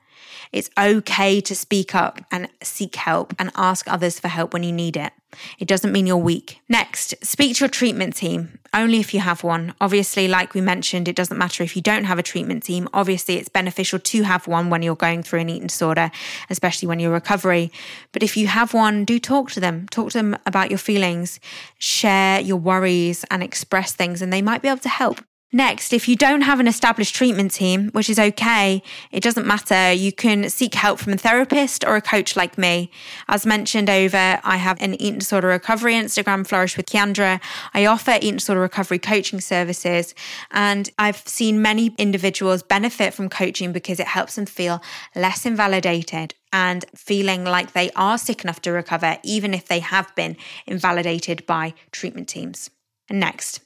It's 0.51 0.69
okay 0.77 1.41
to 1.41 1.55
speak 1.55 1.95
up 1.95 2.21
and 2.31 2.49
seek 2.61 2.95
help 2.95 3.33
and 3.39 3.51
ask 3.55 3.87
others 3.87 4.19
for 4.19 4.27
help 4.27 4.53
when 4.53 4.63
you 4.63 4.71
need 4.71 4.97
it. 4.97 5.13
It 5.59 5.67
doesn't 5.67 5.91
mean 5.91 6.07
you're 6.07 6.17
weak. 6.17 6.61
Next, 6.69 7.13
speak 7.23 7.57
to 7.57 7.65
your 7.65 7.69
treatment 7.69 8.15
team, 8.15 8.59
only 8.73 8.99
if 8.99 9.13
you 9.13 9.19
have 9.19 9.43
one. 9.43 9.73
Obviously, 9.81 10.27
like 10.27 10.53
we 10.53 10.61
mentioned, 10.61 11.07
it 11.07 11.15
doesn't 11.15 11.37
matter 11.37 11.63
if 11.63 11.75
you 11.75 11.81
don't 11.81 12.05
have 12.05 12.17
a 12.17 12.23
treatment 12.23 12.63
team. 12.63 12.87
Obviously, 12.93 13.35
it's 13.35 13.49
beneficial 13.49 13.99
to 13.99 14.23
have 14.23 14.47
one 14.47 14.69
when 14.69 14.81
you're 14.81 14.95
going 14.95 15.23
through 15.23 15.41
an 15.41 15.49
eating 15.49 15.67
disorder, 15.67 16.11
especially 16.49 16.87
when 16.87 16.99
you're 16.99 17.11
recovery. 17.11 17.71
But 18.13 18.23
if 18.23 18.37
you 18.37 18.47
have 18.47 18.73
one, 18.73 19.05
do 19.05 19.19
talk 19.19 19.51
to 19.51 19.59
them. 19.59 19.87
Talk 19.89 20.11
to 20.11 20.17
them 20.17 20.37
about 20.45 20.71
your 20.71 20.79
feelings, 20.79 21.39
share 21.77 22.39
your 22.39 22.57
worries, 22.57 23.25
and 23.29 23.43
express 23.43 23.93
things, 23.93 24.21
and 24.21 24.31
they 24.31 24.41
might 24.41 24.61
be 24.61 24.69
able 24.69 24.79
to 24.79 24.89
help. 24.89 25.19
Next, 25.53 25.93
if 25.93 26.09
you 26.09 26.17
don't 26.17 26.41
have 26.41 26.59
an 26.59 26.67
established 26.67 27.15
treatment 27.15 27.53
team, 27.53 27.87
which 27.93 28.09
is 28.09 28.19
okay, 28.19 28.83
it 29.11 29.23
doesn't 29.23 29.47
matter. 29.47 29.93
You 29.93 30.11
can 30.11 30.49
seek 30.49 30.73
help 30.73 30.99
from 30.99 31.13
a 31.13 31.17
therapist 31.17 31.85
or 31.85 31.95
a 31.95 32.01
coach 32.01 32.35
like 32.35 32.57
me. 32.57 32.91
As 33.29 33.45
mentioned 33.45 33.89
over, 33.89 34.41
I 34.43 34.57
have 34.57 34.81
an 34.81 34.95
eating 34.95 35.19
disorder 35.19 35.47
recovery 35.47 35.93
Instagram, 35.93 36.45
Flourish 36.45 36.75
with 36.75 36.87
Ciandra. 36.87 37.39
I 37.73 37.85
offer 37.85 38.17
eating 38.17 38.35
disorder 38.35 38.59
recovery 38.59 38.99
coaching 38.99 39.39
services, 39.39 40.13
and 40.51 40.89
I've 40.99 41.25
seen 41.25 41.61
many 41.61 41.95
individuals 41.97 42.61
benefit 42.61 43.13
from 43.13 43.29
coaching 43.29 43.71
because 43.71 44.01
it 44.01 44.07
helps 44.07 44.35
them 44.35 44.47
feel 44.47 44.81
less 45.15 45.45
invalidated 45.45 46.33
and 46.51 46.83
feeling 46.93 47.45
like 47.45 47.71
they 47.71 47.89
are 47.91 48.17
sick 48.17 48.43
enough 48.43 48.61
to 48.63 48.71
recover, 48.73 49.17
even 49.23 49.53
if 49.53 49.69
they 49.69 49.79
have 49.79 50.13
been 50.13 50.35
invalidated 50.65 51.45
by 51.45 51.73
treatment 51.91 52.27
teams. 52.27 52.69
And 53.09 53.21
next, 53.21 53.61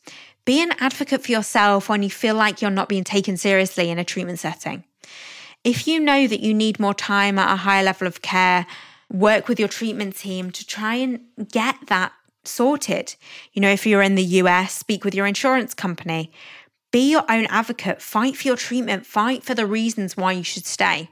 be 0.45 0.61
an 0.61 0.71
advocate 0.79 1.23
for 1.23 1.31
yourself 1.31 1.89
when 1.89 2.03
you 2.03 2.09
feel 2.09 2.35
like 2.35 2.61
you're 2.61 2.71
not 2.71 2.89
being 2.89 3.03
taken 3.03 3.37
seriously 3.37 3.89
in 3.89 3.99
a 3.99 4.03
treatment 4.03 4.39
setting. 4.39 4.83
If 5.63 5.87
you 5.87 5.99
know 5.99 6.27
that 6.27 6.39
you 6.39 6.53
need 6.53 6.79
more 6.79 6.93
time 6.93 7.37
at 7.37 7.53
a 7.53 7.57
higher 7.57 7.83
level 7.83 8.07
of 8.07 8.21
care, 8.21 8.65
work 9.11 9.47
with 9.47 9.59
your 9.59 9.69
treatment 9.69 10.15
team 10.15 10.51
to 10.51 10.65
try 10.65 10.95
and 10.95 11.19
get 11.51 11.75
that 11.87 12.13
sorted. 12.43 13.15
You 13.53 13.61
know, 13.61 13.69
if 13.69 13.85
you're 13.85 14.01
in 14.01 14.15
the 14.15 14.23
US, 14.23 14.73
speak 14.73 15.03
with 15.03 15.13
your 15.13 15.27
insurance 15.27 15.73
company. 15.73 16.31
Be 16.91 17.09
your 17.09 17.23
own 17.29 17.45
advocate, 17.45 18.01
fight 18.01 18.35
for 18.35 18.47
your 18.47 18.57
treatment, 18.57 19.05
fight 19.05 19.43
for 19.43 19.55
the 19.55 19.65
reasons 19.65 20.17
why 20.17 20.33
you 20.33 20.43
should 20.43 20.65
stay. 20.65 21.09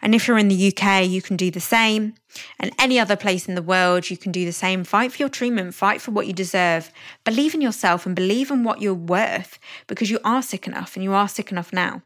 And 0.00 0.14
if 0.14 0.26
you're 0.26 0.38
in 0.38 0.48
the 0.48 0.68
UK, 0.74 1.06
you 1.06 1.20
can 1.20 1.36
do 1.36 1.50
the 1.50 1.60
same. 1.60 2.14
And 2.58 2.72
any 2.78 2.98
other 2.98 3.16
place 3.16 3.46
in 3.46 3.54
the 3.54 3.62
world, 3.62 4.08
you 4.08 4.16
can 4.16 4.32
do 4.32 4.46
the 4.46 4.52
same. 4.52 4.82
Fight 4.82 5.12
for 5.12 5.18
your 5.18 5.28
treatment, 5.28 5.74
fight 5.74 6.00
for 6.00 6.10
what 6.10 6.26
you 6.26 6.32
deserve. 6.32 6.90
Believe 7.24 7.54
in 7.54 7.60
yourself 7.60 8.06
and 8.06 8.16
believe 8.16 8.50
in 8.50 8.64
what 8.64 8.80
you're 8.80 8.94
worth 8.94 9.58
because 9.86 10.10
you 10.10 10.18
are 10.24 10.42
sick 10.42 10.66
enough 10.66 10.96
and 10.96 11.04
you 11.04 11.12
are 11.12 11.28
sick 11.28 11.52
enough 11.52 11.72
now. 11.72 12.02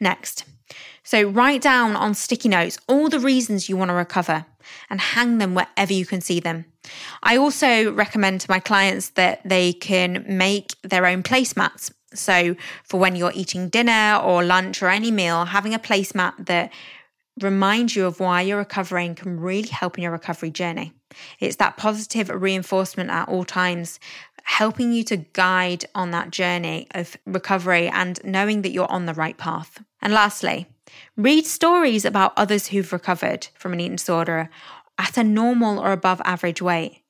Next. 0.00 0.44
So 1.04 1.28
write 1.28 1.62
down 1.62 1.96
on 1.96 2.14
sticky 2.14 2.48
notes 2.48 2.78
all 2.88 3.08
the 3.08 3.20
reasons 3.20 3.68
you 3.68 3.76
want 3.76 3.90
to 3.90 3.94
recover 3.94 4.46
and 4.90 5.00
hang 5.00 5.38
them 5.38 5.54
wherever 5.54 5.92
you 5.92 6.04
can 6.04 6.20
see 6.20 6.40
them. 6.40 6.66
I 7.22 7.36
also 7.36 7.92
recommend 7.92 8.40
to 8.42 8.50
my 8.50 8.60
clients 8.60 9.10
that 9.10 9.40
they 9.48 9.72
can 9.72 10.24
make 10.28 10.74
their 10.82 11.06
own 11.06 11.22
placemats. 11.22 11.90
So, 12.14 12.56
for 12.84 12.98
when 12.98 13.16
you're 13.16 13.32
eating 13.34 13.68
dinner 13.68 14.20
or 14.22 14.42
lunch 14.42 14.82
or 14.82 14.88
any 14.88 15.10
meal, 15.10 15.44
having 15.44 15.74
a 15.74 15.78
placemat 15.78 16.46
that 16.46 16.72
reminds 17.42 17.94
you 17.94 18.06
of 18.06 18.20
why 18.20 18.42
you're 18.42 18.58
recovering 18.58 19.14
can 19.14 19.38
really 19.40 19.68
help 19.68 19.96
in 19.96 20.02
your 20.02 20.12
recovery 20.12 20.50
journey. 20.50 20.92
It's 21.40 21.56
that 21.56 21.76
positive 21.76 22.28
reinforcement 22.28 23.10
at 23.10 23.28
all 23.28 23.44
times, 23.44 24.00
helping 24.44 24.92
you 24.92 25.04
to 25.04 25.16
guide 25.16 25.84
on 25.94 26.10
that 26.10 26.30
journey 26.30 26.86
of 26.94 27.16
recovery 27.26 27.88
and 27.88 28.18
knowing 28.24 28.62
that 28.62 28.70
you're 28.70 28.90
on 28.90 29.06
the 29.06 29.14
right 29.14 29.36
path. 29.36 29.82
And 30.00 30.12
lastly, 30.12 30.66
read 31.16 31.46
stories 31.46 32.04
about 32.04 32.32
others 32.36 32.68
who've 32.68 32.92
recovered 32.92 33.48
from 33.54 33.72
an 33.72 33.80
eating 33.80 33.96
disorder 33.96 34.50
at 34.96 35.18
a 35.18 35.24
normal 35.24 35.78
or 35.78 35.92
above 35.92 36.20
average 36.24 36.62
weight. 36.62 37.02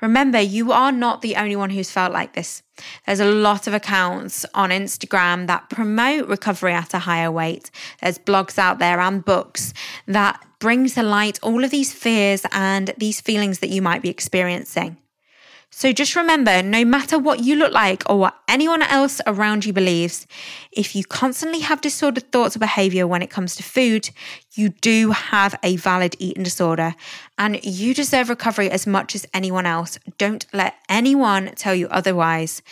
Remember, 0.00 0.40
you 0.40 0.72
are 0.72 0.92
not 0.92 1.22
the 1.22 1.36
only 1.36 1.56
one 1.56 1.70
who's 1.70 1.90
felt 1.90 2.12
like 2.12 2.34
this. 2.34 2.62
There's 3.06 3.20
a 3.20 3.30
lot 3.30 3.66
of 3.66 3.74
accounts 3.74 4.46
on 4.54 4.70
Instagram 4.70 5.48
that 5.48 5.70
promote 5.70 6.28
recovery 6.28 6.72
at 6.72 6.94
a 6.94 7.00
higher 7.00 7.32
weight. 7.32 7.70
There's 8.00 8.18
blogs 8.18 8.58
out 8.58 8.78
there 8.78 9.00
and 9.00 9.24
books 9.24 9.74
that 10.06 10.40
bring 10.60 10.88
to 10.90 11.02
light 11.02 11.38
all 11.42 11.64
of 11.64 11.70
these 11.70 11.92
fears 11.92 12.46
and 12.52 12.94
these 12.96 13.20
feelings 13.20 13.58
that 13.58 13.70
you 13.70 13.82
might 13.82 14.02
be 14.02 14.08
experiencing. 14.08 14.96
So 15.70 15.92
just 15.92 16.16
remember 16.16 16.62
no 16.62 16.84
matter 16.84 17.18
what 17.18 17.40
you 17.40 17.54
look 17.54 17.72
like 17.72 18.02
or 18.08 18.18
what 18.18 18.38
anyone 18.48 18.82
else 18.82 19.20
around 19.26 19.64
you 19.64 19.72
believes, 19.72 20.26
if 20.72 20.96
you 20.96 21.04
constantly 21.04 21.60
have 21.60 21.80
disordered 21.80 22.32
thoughts 22.32 22.56
or 22.56 22.58
behavior 22.58 23.06
when 23.06 23.22
it 23.22 23.30
comes 23.30 23.54
to 23.56 23.62
food, 23.62 24.10
you 24.54 24.70
do 24.70 25.10
have 25.10 25.54
a 25.62 25.76
valid 25.76 26.16
eating 26.18 26.42
disorder 26.42 26.94
and 27.36 27.62
you 27.62 27.94
deserve 27.94 28.28
recovery 28.28 28.70
as 28.70 28.86
much 28.86 29.14
as 29.14 29.26
anyone 29.34 29.66
else. 29.66 29.98
Don't 30.16 30.46
let 30.52 30.74
anyone 30.88 31.52
tell 31.54 31.74
you 31.74 31.86
otherwise 31.88 32.62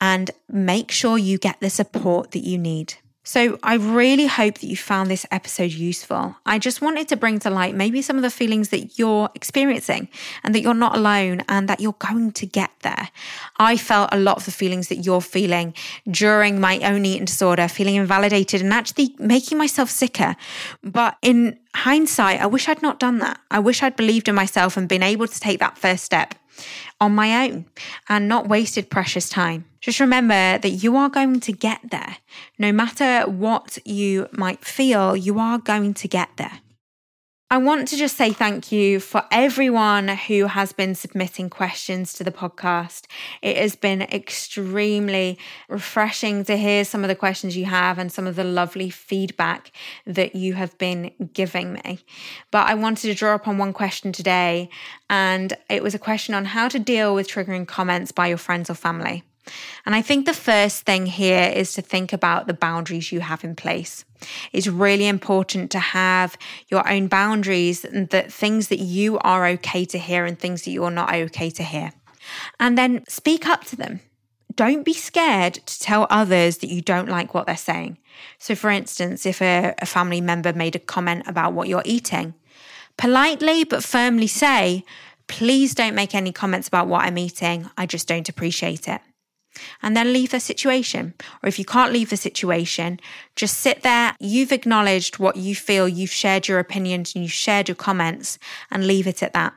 and 0.00 0.30
make 0.50 0.90
sure 0.90 1.16
you 1.16 1.38
get 1.38 1.60
the 1.60 1.70
support 1.70 2.32
that 2.32 2.44
you 2.44 2.58
need. 2.58 2.94
So, 3.28 3.58
I 3.64 3.74
really 3.74 4.28
hope 4.28 4.58
that 4.58 4.68
you 4.68 4.76
found 4.76 5.10
this 5.10 5.26
episode 5.32 5.72
useful. 5.72 6.36
I 6.46 6.60
just 6.60 6.80
wanted 6.80 7.08
to 7.08 7.16
bring 7.16 7.40
to 7.40 7.50
light 7.50 7.74
maybe 7.74 8.00
some 8.00 8.14
of 8.14 8.22
the 8.22 8.30
feelings 8.30 8.68
that 8.68 9.00
you're 9.00 9.30
experiencing 9.34 10.08
and 10.44 10.54
that 10.54 10.60
you're 10.60 10.74
not 10.74 10.96
alone 10.96 11.42
and 11.48 11.68
that 11.68 11.80
you're 11.80 11.96
going 11.98 12.30
to 12.30 12.46
get 12.46 12.70
there. 12.82 13.08
I 13.56 13.78
felt 13.78 14.10
a 14.12 14.20
lot 14.20 14.36
of 14.36 14.44
the 14.44 14.52
feelings 14.52 14.86
that 14.90 15.04
you're 15.04 15.20
feeling 15.20 15.74
during 16.08 16.60
my 16.60 16.78
own 16.78 17.04
eating 17.04 17.24
disorder, 17.24 17.66
feeling 17.66 17.96
invalidated 17.96 18.62
and 18.62 18.72
actually 18.72 19.16
making 19.18 19.58
myself 19.58 19.90
sicker. 19.90 20.36
But 20.84 21.16
in 21.20 21.58
hindsight, 21.74 22.40
I 22.40 22.46
wish 22.46 22.68
I'd 22.68 22.80
not 22.80 23.00
done 23.00 23.18
that. 23.18 23.40
I 23.50 23.58
wish 23.58 23.82
I'd 23.82 23.96
believed 23.96 24.28
in 24.28 24.36
myself 24.36 24.76
and 24.76 24.88
been 24.88 25.02
able 25.02 25.26
to 25.26 25.40
take 25.40 25.58
that 25.58 25.78
first 25.78 26.04
step 26.04 26.36
on 27.00 27.14
my 27.14 27.46
own 27.46 27.66
and 28.08 28.28
not 28.28 28.48
wasted 28.48 28.90
precious 28.90 29.28
time. 29.28 29.64
Just 29.80 30.00
remember 30.00 30.58
that 30.58 30.70
you 30.70 30.96
are 30.96 31.08
going 31.08 31.40
to 31.40 31.52
get 31.52 31.80
there. 31.90 32.16
No 32.58 32.72
matter 32.72 33.22
what 33.30 33.78
you 33.84 34.28
might 34.32 34.64
feel, 34.64 35.16
you 35.16 35.38
are 35.38 35.58
going 35.58 35.94
to 35.94 36.08
get 36.08 36.30
there. 36.36 36.60
I 37.48 37.58
want 37.58 37.86
to 37.88 37.96
just 37.96 38.16
say 38.16 38.32
thank 38.32 38.72
you 38.72 38.98
for 38.98 39.22
everyone 39.30 40.08
who 40.08 40.46
has 40.46 40.72
been 40.72 40.96
submitting 40.96 41.48
questions 41.48 42.12
to 42.14 42.24
the 42.24 42.32
podcast. 42.32 43.06
It 43.40 43.56
has 43.56 43.76
been 43.76 44.02
extremely 44.02 45.38
refreshing 45.68 46.42
to 46.46 46.56
hear 46.56 46.84
some 46.84 47.04
of 47.04 47.08
the 47.08 47.14
questions 47.14 47.56
you 47.56 47.66
have 47.66 48.00
and 48.00 48.10
some 48.10 48.26
of 48.26 48.34
the 48.34 48.42
lovely 48.42 48.90
feedback 48.90 49.70
that 50.06 50.34
you 50.34 50.54
have 50.54 50.76
been 50.78 51.12
giving 51.32 51.74
me. 51.74 52.00
But 52.50 52.68
I 52.68 52.74
wanted 52.74 53.02
to 53.02 53.14
draw 53.14 53.36
upon 53.36 53.58
one 53.58 53.72
question 53.72 54.10
today, 54.10 54.68
and 55.08 55.56
it 55.70 55.84
was 55.84 55.94
a 55.94 56.00
question 56.00 56.34
on 56.34 56.46
how 56.46 56.66
to 56.66 56.80
deal 56.80 57.14
with 57.14 57.28
triggering 57.28 57.68
comments 57.68 58.10
by 58.10 58.26
your 58.26 58.38
friends 58.38 58.70
or 58.70 58.74
family. 58.74 59.22
And 59.84 59.94
I 59.94 60.02
think 60.02 60.26
the 60.26 60.34
first 60.34 60.84
thing 60.84 61.06
here 61.06 61.52
is 61.54 61.72
to 61.74 61.82
think 61.82 62.12
about 62.12 62.46
the 62.46 62.54
boundaries 62.54 63.12
you 63.12 63.20
have 63.20 63.44
in 63.44 63.54
place. 63.54 64.04
It's 64.52 64.66
really 64.66 65.06
important 65.06 65.70
to 65.72 65.78
have 65.78 66.36
your 66.68 66.88
own 66.88 67.08
boundaries 67.08 67.84
and 67.84 68.08
that 68.10 68.32
things 68.32 68.68
that 68.68 68.80
you 68.80 69.18
are 69.18 69.46
okay 69.46 69.84
to 69.86 69.98
hear 69.98 70.24
and 70.24 70.38
things 70.38 70.62
that 70.62 70.70
you're 70.70 70.90
not 70.90 71.14
okay 71.14 71.50
to 71.50 71.62
hear. 71.62 71.92
And 72.58 72.76
then 72.76 73.04
speak 73.08 73.46
up 73.46 73.64
to 73.66 73.76
them. 73.76 74.00
Don't 74.54 74.84
be 74.84 74.94
scared 74.94 75.54
to 75.54 75.80
tell 75.80 76.06
others 76.08 76.58
that 76.58 76.70
you 76.70 76.80
don't 76.80 77.10
like 77.10 77.34
what 77.34 77.46
they're 77.46 77.56
saying. 77.56 77.98
So, 78.38 78.54
for 78.54 78.70
instance, 78.70 79.26
if 79.26 79.42
a, 79.42 79.74
a 79.78 79.86
family 79.86 80.22
member 80.22 80.52
made 80.54 80.74
a 80.74 80.78
comment 80.78 81.24
about 81.26 81.52
what 81.52 81.68
you're 81.68 81.82
eating, 81.84 82.34
politely 82.96 83.64
but 83.64 83.84
firmly 83.84 84.26
say, 84.26 84.84
Please 85.28 85.74
don't 85.74 85.96
make 85.96 86.14
any 86.14 86.30
comments 86.30 86.68
about 86.68 86.86
what 86.86 87.04
I'm 87.04 87.18
eating. 87.18 87.68
I 87.76 87.84
just 87.86 88.06
don't 88.06 88.28
appreciate 88.28 88.86
it 88.86 89.00
and 89.82 89.96
then 89.96 90.12
leave 90.12 90.30
the 90.30 90.40
situation. 90.40 91.14
Or 91.42 91.48
if 91.48 91.58
you 91.58 91.64
can't 91.64 91.92
leave 91.92 92.10
the 92.10 92.16
situation, 92.16 93.00
just 93.34 93.58
sit 93.58 93.82
there. 93.82 94.14
You've 94.20 94.52
acknowledged 94.52 95.18
what 95.18 95.36
you 95.36 95.54
feel, 95.54 95.88
you've 95.88 96.10
shared 96.10 96.48
your 96.48 96.58
opinions 96.58 97.14
and 97.14 97.24
you've 97.24 97.32
shared 97.32 97.68
your 97.68 97.76
comments 97.76 98.38
and 98.70 98.86
leave 98.86 99.06
it 99.06 99.22
at 99.22 99.32
that. 99.34 99.54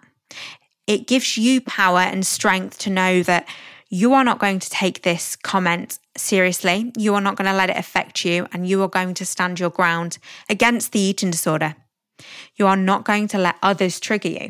It 0.87 1.07
gives 1.07 1.37
you 1.37 1.61
power 1.61 1.99
and 1.99 2.25
strength 2.25 2.79
to 2.79 2.89
know 2.89 3.21
that 3.23 3.47
you 3.89 4.13
are 4.13 4.23
not 4.23 4.39
going 4.39 4.59
to 4.59 4.69
take 4.69 5.01
this 5.01 5.35
comment 5.35 5.97
seriously. 6.15 6.91
You 6.95 7.15
are 7.15 7.21
not 7.21 7.35
going 7.35 7.49
to 7.49 7.55
let 7.55 7.71
it 7.71 7.77
affect 7.77 8.23
you, 8.23 8.47
and 8.53 8.67
you 8.67 8.81
are 8.83 8.87
going 8.87 9.15
to 9.15 9.25
stand 9.25 9.59
your 9.59 9.71
ground 9.71 10.19
against 10.47 10.91
the 10.91 10.99
eating 10.99 11.31
disorder. 11.31 11.75
You 12.55 12.67
are 12.67 12.75
not 12.75 13.03
going 13.03 13.27
to 13.29 13.39
let 13.39 13.55
others 13.63 13.99
trigger 13.99 14.29
you. 14.29 14.49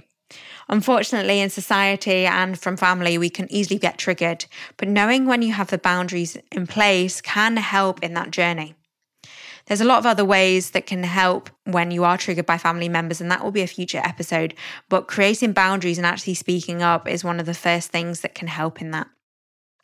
Unfortunately, 0.69 1.39
in 1.39 1.49
society 1.49 2.27
and 2.27 2.60
from 2.60 2.77
family, 2.77 3.17
we 3.17 3.29
can 3.29 3.51
easily 3.51 3.79
get 3.79 3.97
triggered, 3.97 4.45
but 4.77 4.88
knowing 4.88 5.25
when 5.25 5.41
you 5.41 5.51
have 5.53 5.71
the 5.71 5.79
boundaries 5.79 6.38
in 6.51 6.67
place 6.67 7.21
can 7.21 7.58
help 7.58 8.03
in 8.03 8.13
that 8.13 8.29
journey. 8.29 8.75
There's 9.65 9.82
a 9.82 9.86
lot 9.86 9.99
of 9.99 10.05
other 10.05 10.25
ways 10.25 10.71
that 10.71 10.86
can 10.86 11.03
help 11.03 11.49
when 11.65 11.89
you 11.91 12.03
are 12.03 12.17
triggered 12.17 12.45
by 12.45 12.60
family 12.60 12.89
members, 12.89 13.19
and 13.19 13.32
that 13.32 13.43
will 13.43 13.51
be 13.51 13.62
a 13.62 13.67
future 13.67 14.01
episode. 14.03 14.53
But 14.89 15.08
creating 15.08 15.53
boundaries 15.53 15.97
and 15.97 16.05
actually 16.05 16.36
speaking 16.36 16.84
up 16.84 17.08
is 17.08 17.23
one 17.23 17.39
of 17.39 17.45
the 17.47 17.53
first 17.53 17.91
things 17.91 18.21
that 18.21 18.36
can 18.36 18.47
help 18.47 18.82
in 18.82 18.91
that. 18.91 19.08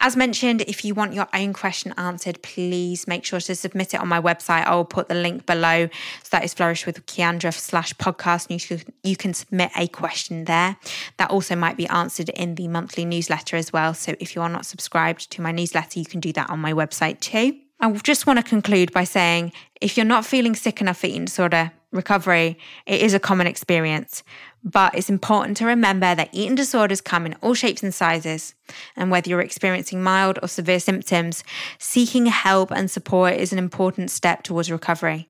As 0.02 0.16
mentioned, 0.16 0.62
if 0.62 0.84
you 0.84 0.94
want 0.94 1.14
your 1.14 1.28
own 1.34 1.54
question 1.54 1.94
answered, 1.98 2.42
please 2.44 3.08
make 3.08 3.26
sure 3.26 3.40
to 3.40 3.56
submit 3.56 3.94
it 3.94 4.00
on 4.00 4.08
my 4.08 4.20
website. 4.22 4.66
I 4.66 4.76
will 4.76 4.86
put 4.86 5.08
the 5.08 5.16
link 5.16 5.46
below. 5.46 5.88
So 6.22 6.30
that 6.32 6.44
is 6.44 6.54
Flourish 6.54 6.86
with 6.86 7.06
Ciandra 7.06 7.54
slash 7.54 7.94
podcast. 7.94 8.50
And 8.50 8.70
you, 8.70 8.80
you 9.04 9.16
can 9.16 9.34
submit 9.34 9.72
a 9.76 9.88
question 9.88 10.46
there. 10.46 10.78
That 11.18 11.32
also 11.32 11.56
might 11.56 11.78
be 11.78 11.88
answered 11.88 12.30
in 12.30 12.56
the 12.56 12.68
monthly 12.68 13.06
newsletter 13.06 13.56
as 13.56 13.74
well. 13.74 13.94
So 13.94 14.16
if 14.20 14.36
you 14.36 14.42
are 14.42 14.50
not 14.50 14.66
subscribed 14.66 15.32
to 15.32 15.42
my 15.42 15.52
newsletter, 15.52 15.98
you 15.98 16.06
can 16.06 16.20
do 16.20 16.34
that 16.34 16.50
on 16.50 16.60
my 16.60 16.74
website 16.74 17.20
too. 17.20 17.58
I 17.80 17.92
just 17.92 18.28
want 18.28 18.38
to 18.38 18.44
conclude 18.44 18.92
by 18.92 19.04
saying 19.04 19.54
if 19.82 19.98
you're 19.98 20.06
not 20.06 20.26
feeling 20.26 20.56
sick 20.56 20.82
enough 20.82 21.00
for 21.00 21.08
eating 21.08 21.26
disorder 21.26 21.72
recovery, 21.96 22.58
it 22.86 23.02
is 23.02 23.14
a 23.14 23.20
common 23.20 23.48
experience. 23.48 24.24
But 24.64 24.96
it's 24.96 25.10
important 25.10 25.58
to 25.58 25.66
remember 25.66 26.16
that 26.16 26.30
eating 26.32 26.56
disorders 26.56 27.00
come 27.00 27.26
in 27.26 27.36
all 27.42 27.54
shapes 27.54 27.84
and 27.84 27.94
sizes. 27.94 28.56
And 28.96 29.12
whether 29.12 29.30
you're 29.30 29.42
experiencing 29.42 30.02
mild 30.02 30.40
or 30.42 30.48
severe 30.48 30.80
symptoms, 30.80 31.44
seeking 31.78 32.26
help 32.26 32.72
and 32.72 32.90
support 32.90 33.34
is 33.36 33.54
an 33.54 33.60
important 33.60 34.10
step 34.10 34.44
towards 34.44 34.72
recovery. 34.72 35.30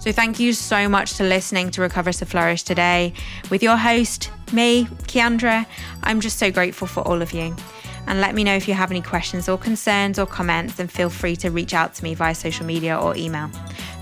So, 0.00 0.12
thank 0.12 0.40
you 0.40 0.54
so 0.54 0.88
much 0.88 1.12
for 1.12 1.24
listening 1.24 1.70
to 1.72 1.82
Recover 1.82 2.10
to 2.10 2.24
Flourish 2.24 2.62
today 2.62 3.12
with 3.50 3.62
your 3.62 3.76
host, 3.76 4.30
me, 4.50 4.86
Ciandra. 5.04 5.66
I'm 6.02 6.20
just 6.20 6.38
so 6.38 6.50
grateful 6.50 6.86
for 6.86 7.06
all 7.06 7.20
of 7.20 7.32
you. 7.32 7.54
And 8.06 8.20
let 8.20 8.34
me 8.34 8.42
know 8.42 8.56
if 8.56 8.66
you 8.66 8.72
have 8.72 8.90
any 8.90 9.02
questions 9.02 9.46
or 9.46 9.58
concerns 9.58 10.18
or 10.18 10.24
comments, 10.24 10.78
and 10.78 10.90
feel 10.90 11.10
free 11.10 11.36
to 11.36 11.50
reach 11.50 11.74
out 11.74 11.94
to 11.96 12.02
me 12.02 12.14
via 12.14 12.34
social 12.34 12.64
media 12.64 12.98
or 12.98 13.14
email. 13.14 13.50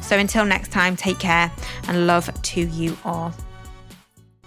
So 0.09 0.17
until 0.17 0.47
next 0.47 0.71
time, 0.73 0.97
take 0.97 1.19
care 1.19 1.53
and 1.87 2.07
love 2.07 2.31
to 2.43 2.61
you 2.63 2.97
all. 3.05 3.35